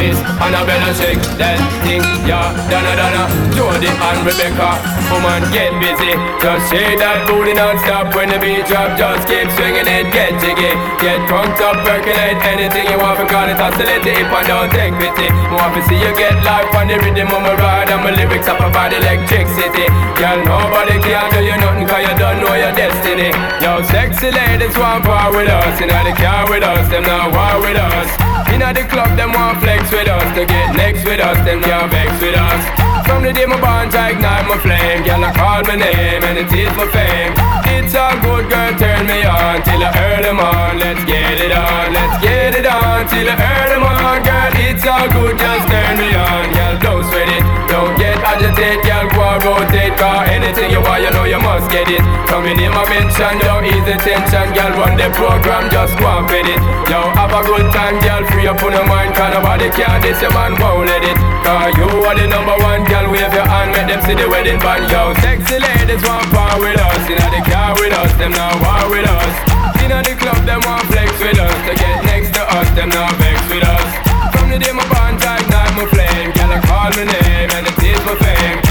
Thing? 0.03 0.11
Miss 0.11 0.18
Annabella, 0.42 0.90
shake 0.98 1.22
that 1.38 1.59
thing. 1.86 2.03
Yeah, 2.26 2.50
Donna, 2.66 2.92
Donna, 2.98 3.24
Jody 3.55 3.86
and 3.86 4.18
Rebecca. 4.26 4.74
Woman, 5.14 5.46
get 5.55 5.70
busy. 5.78 6.18
Just 6.42 6.70
shake 6.70 6.98
that 6.98 7.22
booty 7.30 7.55
non-stop 7.55 8.11
when 8.14 8.34
the 8.34 8.38
beat 8.42 8.66
drop. 8.66 8.98
Just 8.98 9.30
keep 9.30 9.46
swinging 9.55 9.86
it, 9.86 10.11
get 10.11 10.34
jiggy. 10.42 10.74
Get 10.98 11.22
drunk 11.30 11.55
up, 11.62 11.78
percolate 11.86 12.40
anything 12.42 12.90
you 12.90 12.98
want. 12.98 13.22
Call 13.30 13.46
it 13.46 13.59
oscillate 13.61 14.03
it 14.03 14.18
if 14.18 14.30
I 14.32 14.42
don't 14.42 14.70
take 14.74 14.94
pity. 14.98 15.28
Want 15.55 15.78
to 15.78 15.80
see 15.86 15.98
you 15.98 16.12
get 16.18 16.34
life 16.42 16.72
on 16.74 16.90
the 16.90 16.98
rhythm 16.98 17.30
of 17.30 17.42
my 17.46 17.55
ride. 17.55 17.90
And 17.92 18.03
my 18.03 18.11
lyrics 18.11 18.48
up 18.50 18.59
about 18.59 18.90
electricity. 18.90 19.86
Girl, 20.18 20.38
nobody 20.42 20.98
can 20.98 21.26
do 21.30 21.40
you 21.46 21.57
nothing 21.62 21.86
cause 21.86 22.03
you 22.03 22.14
don't 22.18 22.42
know 22.42 22.55
your 22.59 22.74
destiny. 22.74 23.30
Yo, 23.62 23.84
sexy 23.86 24.34
ladies 24.34 24.74
want 24.74 25.07
part 25.07 25.30
with 25.30 25.46
us. 25.46 25.78
You 25.78 25.86
know 25.86 26.03
they 26.03 26.16
car 26.16 26.48
with 26.50 26.64
us, 26.64 26.88
them 26.90 27.05
not 27.05 27.30
war 27.30 27.62
with 27.62 27.78
us. 27.78 28.31
Inna 28.53 28.68
the 28.76 28.84
club, 28.84 29.16
them 29.16 29.32
want 29.32 29.64
flex 29.64 29.90
with 29.90 30.09
us. 30.09 30.28
To 30.36 30.44
get 30.44 30.76
next 30.76 31.05
with 31.09 31.20
us, 31.20 31.40
them 31.48 31.62
can't 31.64 31.90
vex 31.90 32.12
with 32.20 32.36
us. 32.36 32.62
From 33.09 33.24
the 33.24 33.32
day 33.32 33.46
my 33.46 33.57
bond, 33.61 33.94
I 33.96 34.12
ignite 34.12 34.44
my 34.44 34.61
flame. 34.61 35.03
Girl, 35.09 35.24
I 35.24 35.32
call 35.32 35.64
my 35.64 35.76
name 35.76 36.20
and 36.20 36.36
it 36.36 36.53
is 36.53 36.72
my 36.76 36.84
fame. 36.92 37.32
It's 37.72 37.96
a 37.96 38.12
good 38.20 38.53
girl, 38.53 38.72
turn 38.76 39.09
me 39.09 39.24
on 39.24 39.64
till 39.64 39.80
I 39.80 39.90
earn 39.96 40.22
them 40.22 40.40
on. 40.40 40.78
Let's 40.78 41.00
get 41.09 41.40
it 41.40 41.53
on, 41.53 41.96
let's 41.96 42.20
get 42.20 42.53
it 42.53 42.68
on 42.68 43.09
till 43.09 43.24
I 43.24 43.36
earn 43.40 43.68
them 43.72 43.84
on. 43.88 44.20
Girl, 44.20 44.53
it's 44.68 44.84
all 44.84 45.09
good, 45.09 45.34
just 45.40 45.64
turn 45.72 45.96
me 45.96 46.12
on. 46.12 46.44
Girl, 46.53 46.76
don't 46.84 47.05
sweat 47.09 47.32
it, 47.32 47.44
don't 47.72 47.96
get 47.96 48.20
agitated. 48.20 48.84
Girl, 48.84 49.09
go 49.16 49.28
rotate, 49.48 49.96
cause 49.96 50.31
anything 50.53 50.68
you 50.68 50.84
want, 50.84 51.00
you 51.00 51.09
know 51.16 51.24
you 51.24 51.40
must 51.40 51.64
get 51.72 51.88
it. 51.88 52.05
Coming 52.28 52.61
in 52.61 52.68
my 52.76 52.84
mention, 52.92 53.40
don't 53.40 53.64
ease 53.64 53.84
the 53.88 53.96
tension. 54.05 54.53
Girl, 54.53 54.72
run 54.76 55.00
the 55.00 55.09
program, 55.16 55.72
just 55.72 55.96
go 55.96 56.05
and 56.05 56.28
fit 56.28 56.44
it. 56.44 56.61
Yo, 56.92 57.00
have 57.16 57.32
a 57.32 57.40
good 57.48 57.64
time, 57.72 57.96
girl, 58.05 58.20
free 58.28 58.44
up 58.44 58.61
on 58.61 58.72
your 58.76 58.84
mind. 58.84 59.16
Cause 59.16 59.32
nobody 59.32 59.72
can 59.72 60.05
this, 60.05 60.20
your 60.20 60.32
man 60.36 60.53
won't 60.61 60.84
let 60.84 61.00
it. 61.00 61.16
Cause 61.40 61.72
you 61.80 61.88
are 62.05 62.16
the 62.16 62.28
number 62.28 62.57
one, 62.61 62.84
girl, 62.84 63.09
wave 63.09 63.32
your 63.32 63.48
hand, 63.48 63.72
make 63.72 63.88
them 63.88 64.00
see 64.05 64.12
the 64.12 64.28
wedding 64.28 64.61
band. 64.61 64.84
Yo, 64.92 65.16
sexy 65.24 65.57
ladies 65.57 66.05
want 66.05 66.28
part 66.28 66.61
with 66.61 66.76
us, 66.76 67.00
inna 67.09 67.26
the 67.32 67.40
car 67.48 67.72
with 67.80 67.96
us, 67.96 68.12
them 68.20 68.36
now 68.36 68.53
war 68.61 68.92
with 68.92 69.09
us. 69.09 69.34
Inna 69.80 70.05
the 70.05 70.12
club, 70.20 70.36
them 70.44 70.61
want 70.68 70.84
flex 70.92 71.09
with 71.16 71.40
us. 71.40 71.57
To 71.64 71.72
get 71.80 71.96
next 72.05 72.36
to 72.36 72.42
us, 72.61 72.68
them 72.76 72.92
now 72.92 73.09
vex 73.16 73.40
with 73.48 73.64
us. 73.64 73.88
From 74.36 74.53
the 74.53 74.61
day 74.61 74.72
my 74.72 74.84
bond 74.92 75.16
ignite 75.16 75.72
my 75.80 75.84
flame, 75.88 76.28
girl, 76.36 76.53
I 76.53 76.61
call 76.61 76.90
my 76.92 77.05
name 77.09 77.50
and 77.57 77.64
it 77.64 77.78
is 77.80 78.00
my 78.05 78.14
fame. 78.20 78.61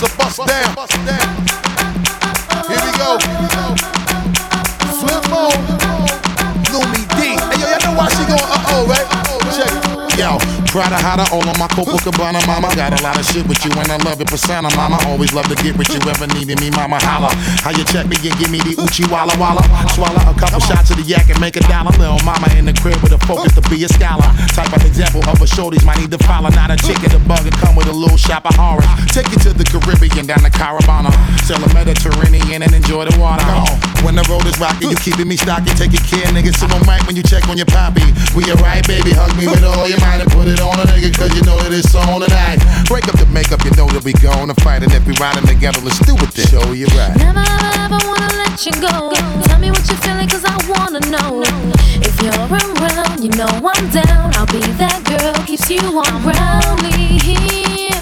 Bust 0.00 0.14
a 0.14 0.16
bust 0.16 0.38
down. 0.46 1.26
Here 2.68 2.78
we 2.78 2.92
go. 2.98 3.18
Flip 4.94 5.24
mode. 5.28 5.58
Lumi 6.70 7.02
D. 7.18 7.34
Hey 7.34 7.58
yo, 7.58 7.66
y'all 7.66 7.82
know 7.82 7.98
why 7.98 8.06
she 8.08 8.22
going 8.30 8.38
uh 8.38 8.70
oh, 8.70 8.86
right? 8.86 9.08
Check. 9.58 9.72
Yo, 10.16 10.38
Prada 10.68 11.00
hotter, 11.00 11.24
all 11.32 11.48
on 11.48 11.56
my 11.56 11.64
Copacabana, 11.72 12.44
mama. 12.44 12.68
Got 12.76 12.92
a 12.92 13.02
lot 13.02 13.16
of 13.16 13.24
shit 13.24 13.48
with 13.48 13.64
you 13.64 13.72
and 13.72 13.88
I 13.88 13.96
love 14.04 14.20
it, 14.20 14.28
persona, 14.28 14.68
mama. 14.76 15.00
Always 15.08 15.32
love 15.32 15.48
to 15.48 15.56
get 15.56 15.72
with 15.80 15.88
you, 15.88 16.00
ever 16.04 16.28
needed 16.36 16.60
me, 16.60 16.68
mama. 16.68 17.00
Holla. 17.00 17.32
How 17.64 17.72
you 17.72 17.84
check 17.88 18.04
me 18.04 18.20
and 18.20 18.36
give 18.36 18.52
me 18.52 18.60
the 18.60 18.76
Uchi 18.76 19.08
Walla 19.08 19.32
Walla. 19.40 19.64
Swallow 19.96 20.20
a 20.28 20.36
couple 20.36 20.60
shots 20.60 20.92
of 20.92 21.00
the 21.00 21.06
yak 21.08 21.32
and 21.32 21.40
make 21.40 21.56
a 21.56 21.64
dollar. 21.64 21.96
Little 21.96 22.20
mama 22.20 22.52
in 22.52 22.68
the 22.68 22.76
crib 22.76 23.00
with 23.00 23.16
a 23.16 23.20
focus 23.24 23.56
to 23.56 23.64
be 23.72 23.80
a 23.84 23.88
scholar. 23.88 24.28
Type 24.52 24.68
of 24.76 24.84
example 24.84 25.24
of 25.24 25.40
a 25.40 25.48
shorties 25.48 25.84
might 25.88 25.98
need 26.04 26.12
to 26.12 26.20
follow. 26.28 26.52
Not 26.52 26.70
a 26.70 26.76
chick 26.76 26.98
chicken, 26.98 27.10
the 27.16 27.28
bug 27.28 27.46
and 27.46 27.54
come 27.56 27.76
with 27.76 27.88
a 27.88 27.92
little 27.92 28.16
shop 28.16 28.44
of 28.46 28.54
horror. 28.54 28.84
Take 29.08 29.30
you 29.30 29.38
to 29.48 29.52
the 29.52 29.64
Caribbean, 29.64 30.26
down 30.26 30.42
the 30.42 30.50
Caravana. 30.50 31.12
Sail 31.44 31.58
the 31.58 31.72
Mediterranean 31.74 32.62
and 32.62 32.72
enjoy 32.74 33.04
the 33.04 33.18
water. 33.18 33.87
When 34.04 34.14
the 34.14 34.24
road 34.30 34.46
is 34.46 34.58
rocky, 34.58 34.86
you 34.86 34.96
keeping 34.96 35.28
me 35.28 35.36
stocky. 35.36 35.74
Take 35.74 35.92
your 35.92 36.04
care, 36.06 36.26
nigga. 36.32 36.54
So 36.54 36.66
I'm 36.70 36.82
right 36.88 37.04
when 37.06 37.16
you 37.16 37.22
check 37.22 37.48
on 37.48 37.56
your 37.56 37.66
poppy. 37.66 38.04
We 38.34 38.44
alright, 38.50 38.86
baby. 38.86 39.10
Hug 39.12 39.36
me 39.36 39.46
with 39.46 39.64
all 39.64 39.88
your 39.88 40.00
might 40.00 40.20
and 40.22 40.30
put 40.30 40.48
it 40.48 40.60
on 40.60 40.78
a 40.80 40.86
nigga, 40.88 41.12
cause 41.16 41.34
you 41.34 41.42
know 41.42 41.58
that 41.62 41.72
it's 41.72 41.94
on 41.94 42.20
tonight. 42.22 42.62
Break 42.88 43.08
up 43.08 43.18
the 43.18 43.26
makeup, 43.34 43.64
you 43.64 43.72
know 43.76 43.86
that 43.90 44.04
we 44.04 44.12
gonna 44.18 44.54
fight. 44.64 44.82
And 44.82 44.92
if 44.92 45.06
we 45.06 45.14
riding 45.20 45.46
together, 45.46 45.80
let's 45.84 45.98
do 46.06 46.14
it 46.16 46.30
then. 46.32 46.46
Show 46.48 46.72
you 46.72 46.86
right. 46.96 47.14
Never 47.18 47.44
ever 47.84 48.00
wanna 48.08 48.30
let 48.38 48.56
you 48.64 48.72
go. 48.80 49.12
Tell 49.50 49.58
me 49.58 49.70
what 49.70 49.84
you're 49.88 50.02
feeling, 50.06 50.28
cause 50.28 50.44
I 50.44 50.56
wanna 50.70 51.00
know. 51.12 51.42
If 52.00 52.14
you're 52.22 52.34
around, 52.48 53.20
you 53.22 53.30
know 53.36 53.50
I'm 53.50 53.84
down. 53.90 54.34
I'll 54.38 54.46
be 54.46 54.62
that 54.80 55.04
girl, 55.04 55.34
keeps 55.44 55.68
you 55.68 55.82
on 55.82 56.14
roundly 56.24 57.18
here. 57.20 58.00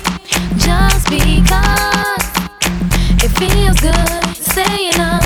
Just 0.61 1.09
because 1.11 2.23
it 3.25 3.33
feels 3.35 3.79
good, 3.81 4.23
saying 4.39 4.95
us, 5.01 5.26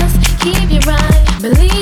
believe 1.41 1.80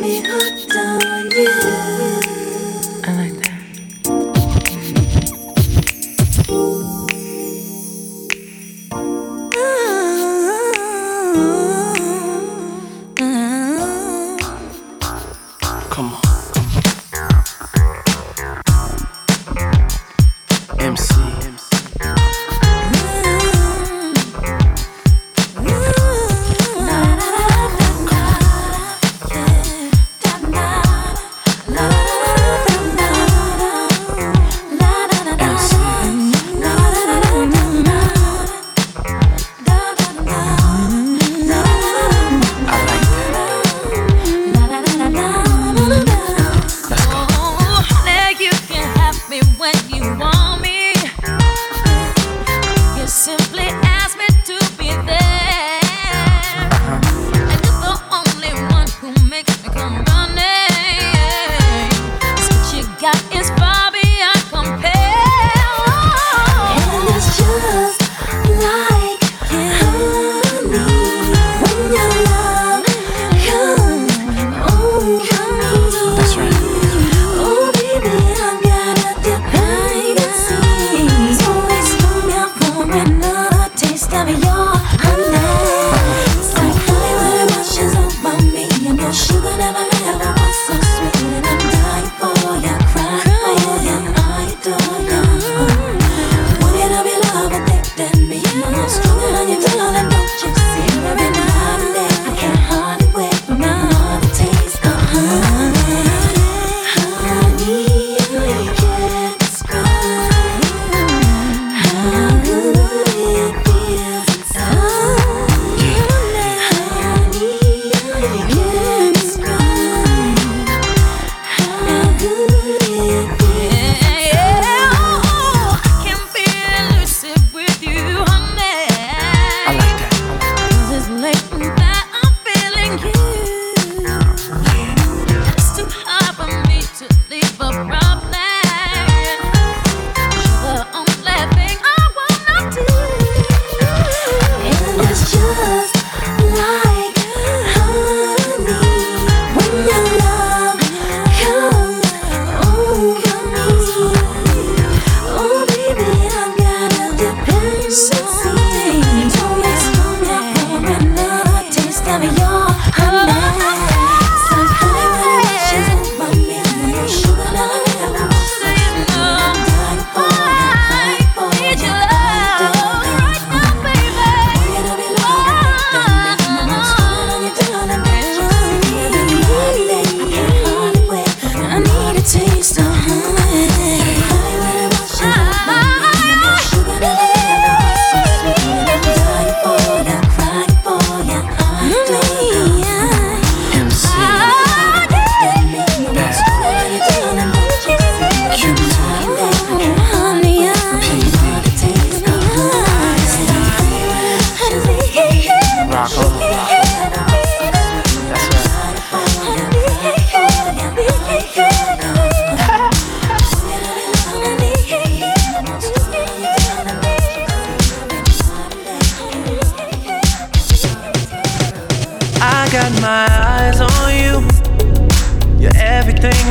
me 0.00 0.22
hooked 0.26 0.76
on 0.76 1.30
you. 1.30 2.35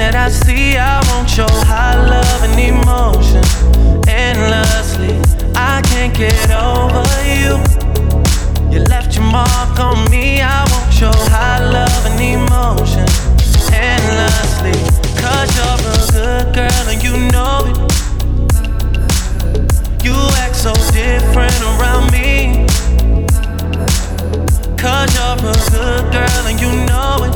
That 0.05 0.13
I 0.13 0.29
see, 0.29 0.77
I 0.77 1.01
want 1.09 1.35
your 1.35 1.49
high 1.65 1.97
love 1.97 2.41
and 2.45 2.57
emotion 2.61 3.41
endlessly. 4.07 5.17
I 5.55 5.81
can't 5.89 6.13
get 6.13 6.37
over 6.53 7.01
you. 7.25 7.57
You 8.71 8.85
left 8.85 9.15
your 9.15 9.25
mark 9.25 9.79
on 9.79 9.97
me. 10.11 10.41
I 10.41 10.61
want 10.69 10.93
your 11.01 11.17
high 11.33 11.63
love 11.77 12.03
and 12.05 12.21
emotion 12.21 13.07
endlessly. 13.73 14.77
Cause 15.17 15.49
you're 15.57 15.73
a 15.73 16.05
good 16.13 16.53
girl 16.53 16.85
and 16.93 17.01
you 17.01 17.15
know 17.33 17.65
it. 17.65 17.77
You 20.05 20.13
act 20.43 20.55
so 20.55 20.73
different 20.93 21.57
around 21.71 22.11
me. 22.13 22.67
Cause 24.77 25.09
you're 25.17 25.33
a 25.33 25.57
good 25.73 26.05
girl 26.13 26.43
and 26.45 26.61
you 26.61 26.69
know 26.85 27.25
it. 27.25 27.34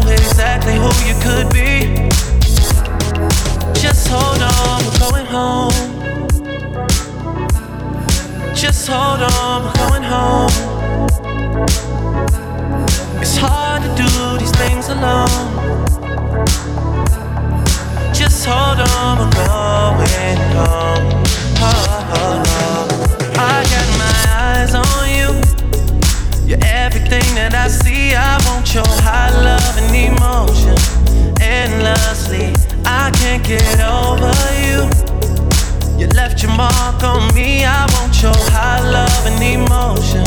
Know 0.00 0.12
exactly 0.12 0.74
who 0.74 0.90
you 1.06 1.14
could 1.20 1.50
be. 1.52 2.08
Just 3.80 4.08
hold 4.08 4.40
on, 4.40 4.84
we're 4.84 4.98
going 4.98 5.26
home. 5.26 5.72
Just 8.54 8.88
hold 8.88 9.20
on, 9.20 9.64
we're 9.64 9.72
going 9.88 10.02
home. 10.02 10.50
It's 13.20 13.36
hard 13.36 13.82
to 13.82 13.88
do 13.94 14.38
these 14.38 14.52
things 14.52 14.88
alone. 14.88 15.28
Just 18.14 18.46
hold 18.46 18.80
on, 18.80 19.18
we're 19.18 19.30
going 19.46 20.38
home. 20.54 21.24
Oh, 21.58 22.12
oh, 22.14 22.42
oh. 22.46 22.79
Everything 27.12 27.34
that 27.34 27.54
I 27.54 27.68
see. 27.68 28.14
I 28.14 28.38
want 28.46 28.72
your 28.74 28.86
high 29.02 29.30
love 29.42 29.76
and 29.78 29.90
emotion 29.94 30.76
endlessly. 31.40 32.54
I 32.84 33.10
can't 33.18 33.42
get 33.42 33.80
over 33.82 34.30
you. 34.62 34.86
You 35.98 36.06
left 36.14 36.42
your 36.42 36.54
mark 36.56 37.02
on 37.02 37.34
me. 37.34 37.64
I 37.64 37.86
want 37.94 38.22
your 38.22 38.36
high 38.54 38.82
love 38.86 39.26
and 39.26 39.42
emotion 39.42 40.24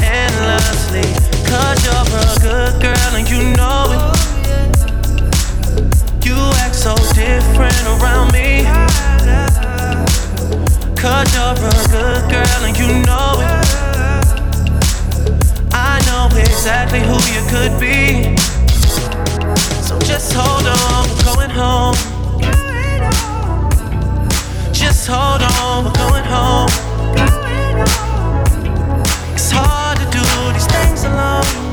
endlessly. 0.00 1.04
Cause 1.44 1.84
you're 1.84 1.92
a 1.92 2.40
good 2.40 2.80
girl 2.80 3.12
and 3.18 3.28
you 3.28 3.52
know 3.56 3.92
it. 3.92 4.00
You 6.24 6.36
act 6.64 6.74
so 6.74 6.94
different 7.12 7.76
around 8.00 8.32
me. 8.32 8.64
Cause 10.96 11.28
you're 11.34 11.52
a 11.52 11.84
good 11.92 12.22
girl 12.32 12.60
and 12.64 12.76
you 12.78 12.88
know 13.04 13.40
it. 13.44 13.93
Know 16.30 16.38
exactly 16.38 17.00
who 17.00 17.18
you 17.34 17.42
could 17.50 17.78
be. 17.78 18.34
So 19.82 19.98
just 19.98 20.32
hold 20.32 20.66
on, 20.66 21.06
we're 21.10 21.24
going 21.34 21.50
home. 21.50 21.94
Just 24.72 25.06
hold 25.06 25.42
on, 25.42 25.84
we're 25.84 25.92
going 25.92 26.24
home. 26.24 26.70
It's 29.34 29.50
hard 29.50 29.98
to 29.98 30.04
do 30.10 30.52
these 30.54 30.66
things 30.66 31.04
alone. 31.04 31.63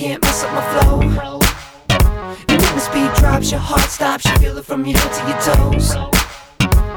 Can't 0.00 0.22
mess 0.22 0.42
up 0.44 0.52
my 0.54 0.64
flow. 0.72 1.00
And 2.48 2.58
when 2.62 2.74
the 2.74 2.80
speed 2.80 3.12
drops, 3.20 3.50
your 3.50 3.60
heart 3.60 3.82
stops, 3.90 4.24
you 4.24 4.34
feel 4.38 4.56
it 4.56 4.64
from 4.64 4.86
your 4.86 4.98
head 4.98 5.12
to 5.18 5.22
your 5.28 5.40
toes. 5.48 5.88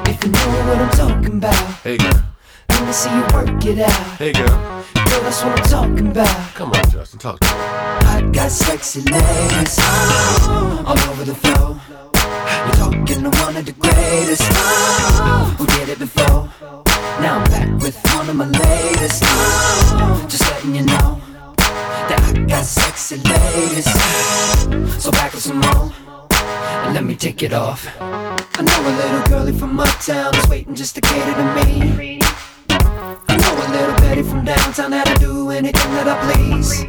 If 0.08 0.24
you 0.24 0.32
know 0.32 0.48
what 0.68 0.78
I'm 0.78 0.90
talking 0.92 1.38
about, 1.38 1.64
Hey 1.84 1.98
girl, 1.98 2.24
let 2.70 2.88
me 2.88 2.94
see 2.94 3.10
you 3.10 3.24
work 3.34 3.66
it 3.66 3.80
out. 3.80 4.02
hey 4.18 4.32
girl, 4.32 4.48
Girl, 4.48 5.22
that's 5.26 5.44
what 5.44 5.60
I'm 5.60 5.66
talking 5.70 6.08
about. 6.08 6.54
come 6.56 6.72
on, 6.72 6.90
Justin, 6.92 7.20
talk 7.20 7.42
to 7.42 7.46
me. 7.46 7.60
I 8.16 8.22
got 8.32 8.50
sexy 8.50 9.02
ladies 9.02 9.78
all 10.88 10.98
over 11.10 11.26
the 11.26 11.36
floor. 11.36 11.82
You're 12.64 12.78
talking 12.84 13.24
to 13.24 13.32
one 13.44 13.58
of 13.58 13.66
the 13.66 13.76
greatest 13.84 14.44
who 15.58 15.66
did 15.76 15.90
it 15.90 16.00
before. 16.00 16.48
Now 17.20 17.40
I'm 17.40 17.52
back 17.52 17.70
with 17.84 18.00
one 18.16 18.30
of 18.30 18.36
my 18.38 18.48
latest. 18.48 19.24
Just 20.32 20.44
letting 20.52 20.76
you 20.76 20.86
know 20.86 21.20
that 22.10 22.36
I 22.36 22.46
got 22.46 22.66
sexy 22.66 23.18
ladies. 23.18 23.86
So 25.02 25.12
back 25.12 25.34
with 25.34 25.44
some 25.44 25.60
more 25.60 25.92
and 26.86 26.94
let 26.94 27.04
me 27.04 27.16
take 27.16 27.44
it 27.44 27.54
off. 27.54 27.88
I 28.00 28.62
know 28.62 28.80
a 28.82 28.94
little 29.02 29.24
girlie 29.28 29.58
from 29.58 29.80
uptown 29.80 30.36
is 30.36 30.48
waiting 30.48 30.76
just 30.76 30.96
to 30.96 31.02
cater 31.02 31.34
to 31.34 31.46
me. 31.56 32.20
I 32.70 33.38
know 33.38 33.54
a 33.54 33.68
little 33.72 33.96
Betty 33.96 34.24
from 34.24 34.46
downtown 34.46 34.92
that'll 34.92 35.16
do 35.20 35.50
anything 35.50 35.92
that 35.94 36.08
I 36.08 36.16
please. 36.26 36.86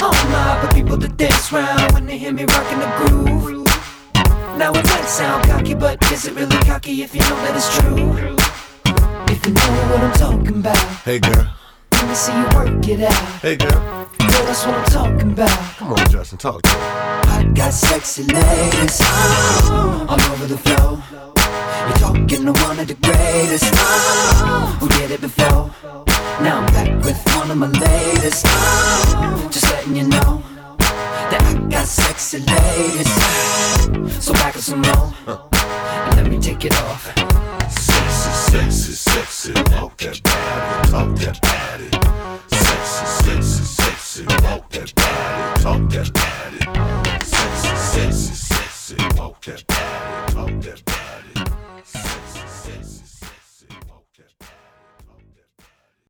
Oh 0.00 0.12
my, 0.30 0.60
but 0.62 0.74
people 0.74 0.98
to 0.98 1.08
dance 1.08 1.50
round 1.52 1.92
when 1.92 2.06
they 2.06 2.18
hear 2.18 2.32
me 2.32 2.44
rocking 2.44 2.78
the 2.78 2.90
groove. 2.98 3.66
Now 4.58 4.72
it 4.72 4.84
might 4.84 5.06
sound 5.06 5.44
cocky, 5.44 5.74
but 5.74 6.02
is 6.12 6.26
it 6.26 6.34
really 6.34 6.56
cocky 6.64 7.02
if 7.02 7.14
you 7.14 7.20
know 7.22 7.36
that 7.44 7.56
it's 7.56 7.78
true? 7.78 8.36
If 9.34 9.46
you 9.46 9.52
know 9.52 9.70
what 9.90 10.00
I'm 10.00 10.12
talking 10.12 10.58
about, 10.58 10.76
Hey 11.04 11.18
girl, 11.18 11.48
let 12.04 12.10
me 12.10 12.14
see 12.16 12.36
you 12.36 12.46
work 12.54 12.88
it 12.88 13.00
out. 13.00 13.40
hey 13.40 13.56
girl, 13.56 13.70
Girl, 13.70 14.44
that's 14.44 14.66
what 14.66 14.74
I'm 14.74 14.84
talking 14.84 15.32
about. 15.32 15.58
come 15.78 15.92
on, 15.94 16.10
Justin, 16.10 16.36
talk. 16.36 16.60
I 16.64 17.50
got 17.54 17.72
sexy 17.72 18.24
ladies 18.24 18.98
oh, 19.00 20.06
all 20.10 20.22
over 20.32 20.46
the 20.46 20.58
floor. 20.58 21.02
You're 21.88 21.98
talking 21.98 22.44
to 22.44 22.52
one 22.52 22.78
of 22.78 22.88
the 22.88 22.94
greatest 22.94 23.70
oh, 23.74 24.76
who 24.80 24.88
did 24.88 25.12
it 25.12 25.22
before. 25.22 25.70
Now 26.42 26.60
I'm 26.60 26.66
back 26.74 27.04
with 27.04 27.20
one 27.36 27.50
of 27.50 27.56
my 27.56 27.68
latest. 27.68 28.44
Oh, 28.46 29.48
just 29.50 29.64
letting 29.64 29.96
you 29.96 30.06
know 30.06 30.42
that 31.30 31.42
I 31.42 31.54
got 31.70 31.86
sexy 31.86 32.40
ladies. 32.40 34.22
So 34.22 34.34
back 34.34 34.54
with 34.54 34.64
some 34.64 34.82
more 34.82 35.14
and 35.26 36.16
let 36.16 36.26
me 36.26 36.38
take 36.38 36.66
it 36.66 36.74
off. 36.74 37.93
Sexy, 38.34 38.92
sexy, 38.92 39.52
walk 39.72 39.96
that 39.98 40.20
body, 40.24 40.90
talk 40.90 41.14
that 41.18 41.40
body. 41.40 41.88
Sexy, 42.50 43.06
sexy, 43.06 43.64
sexy, 43.64 44.24
walk 44.42 44.68
that 44.70 44.92
body, 44.96 45.62
talk 45.62 45.90
that 45.90 46.12
body. 46.12 46.58
Sexy, 47.24 47.76
sexy, 47.76 48.34
sexy, 48.34 48.96
walk 49.16 49.40
that 49.42 49.64
body, 49.68 50.32
talk 50.34 50.60
that 50.62 50.84
body. 50.84 51.04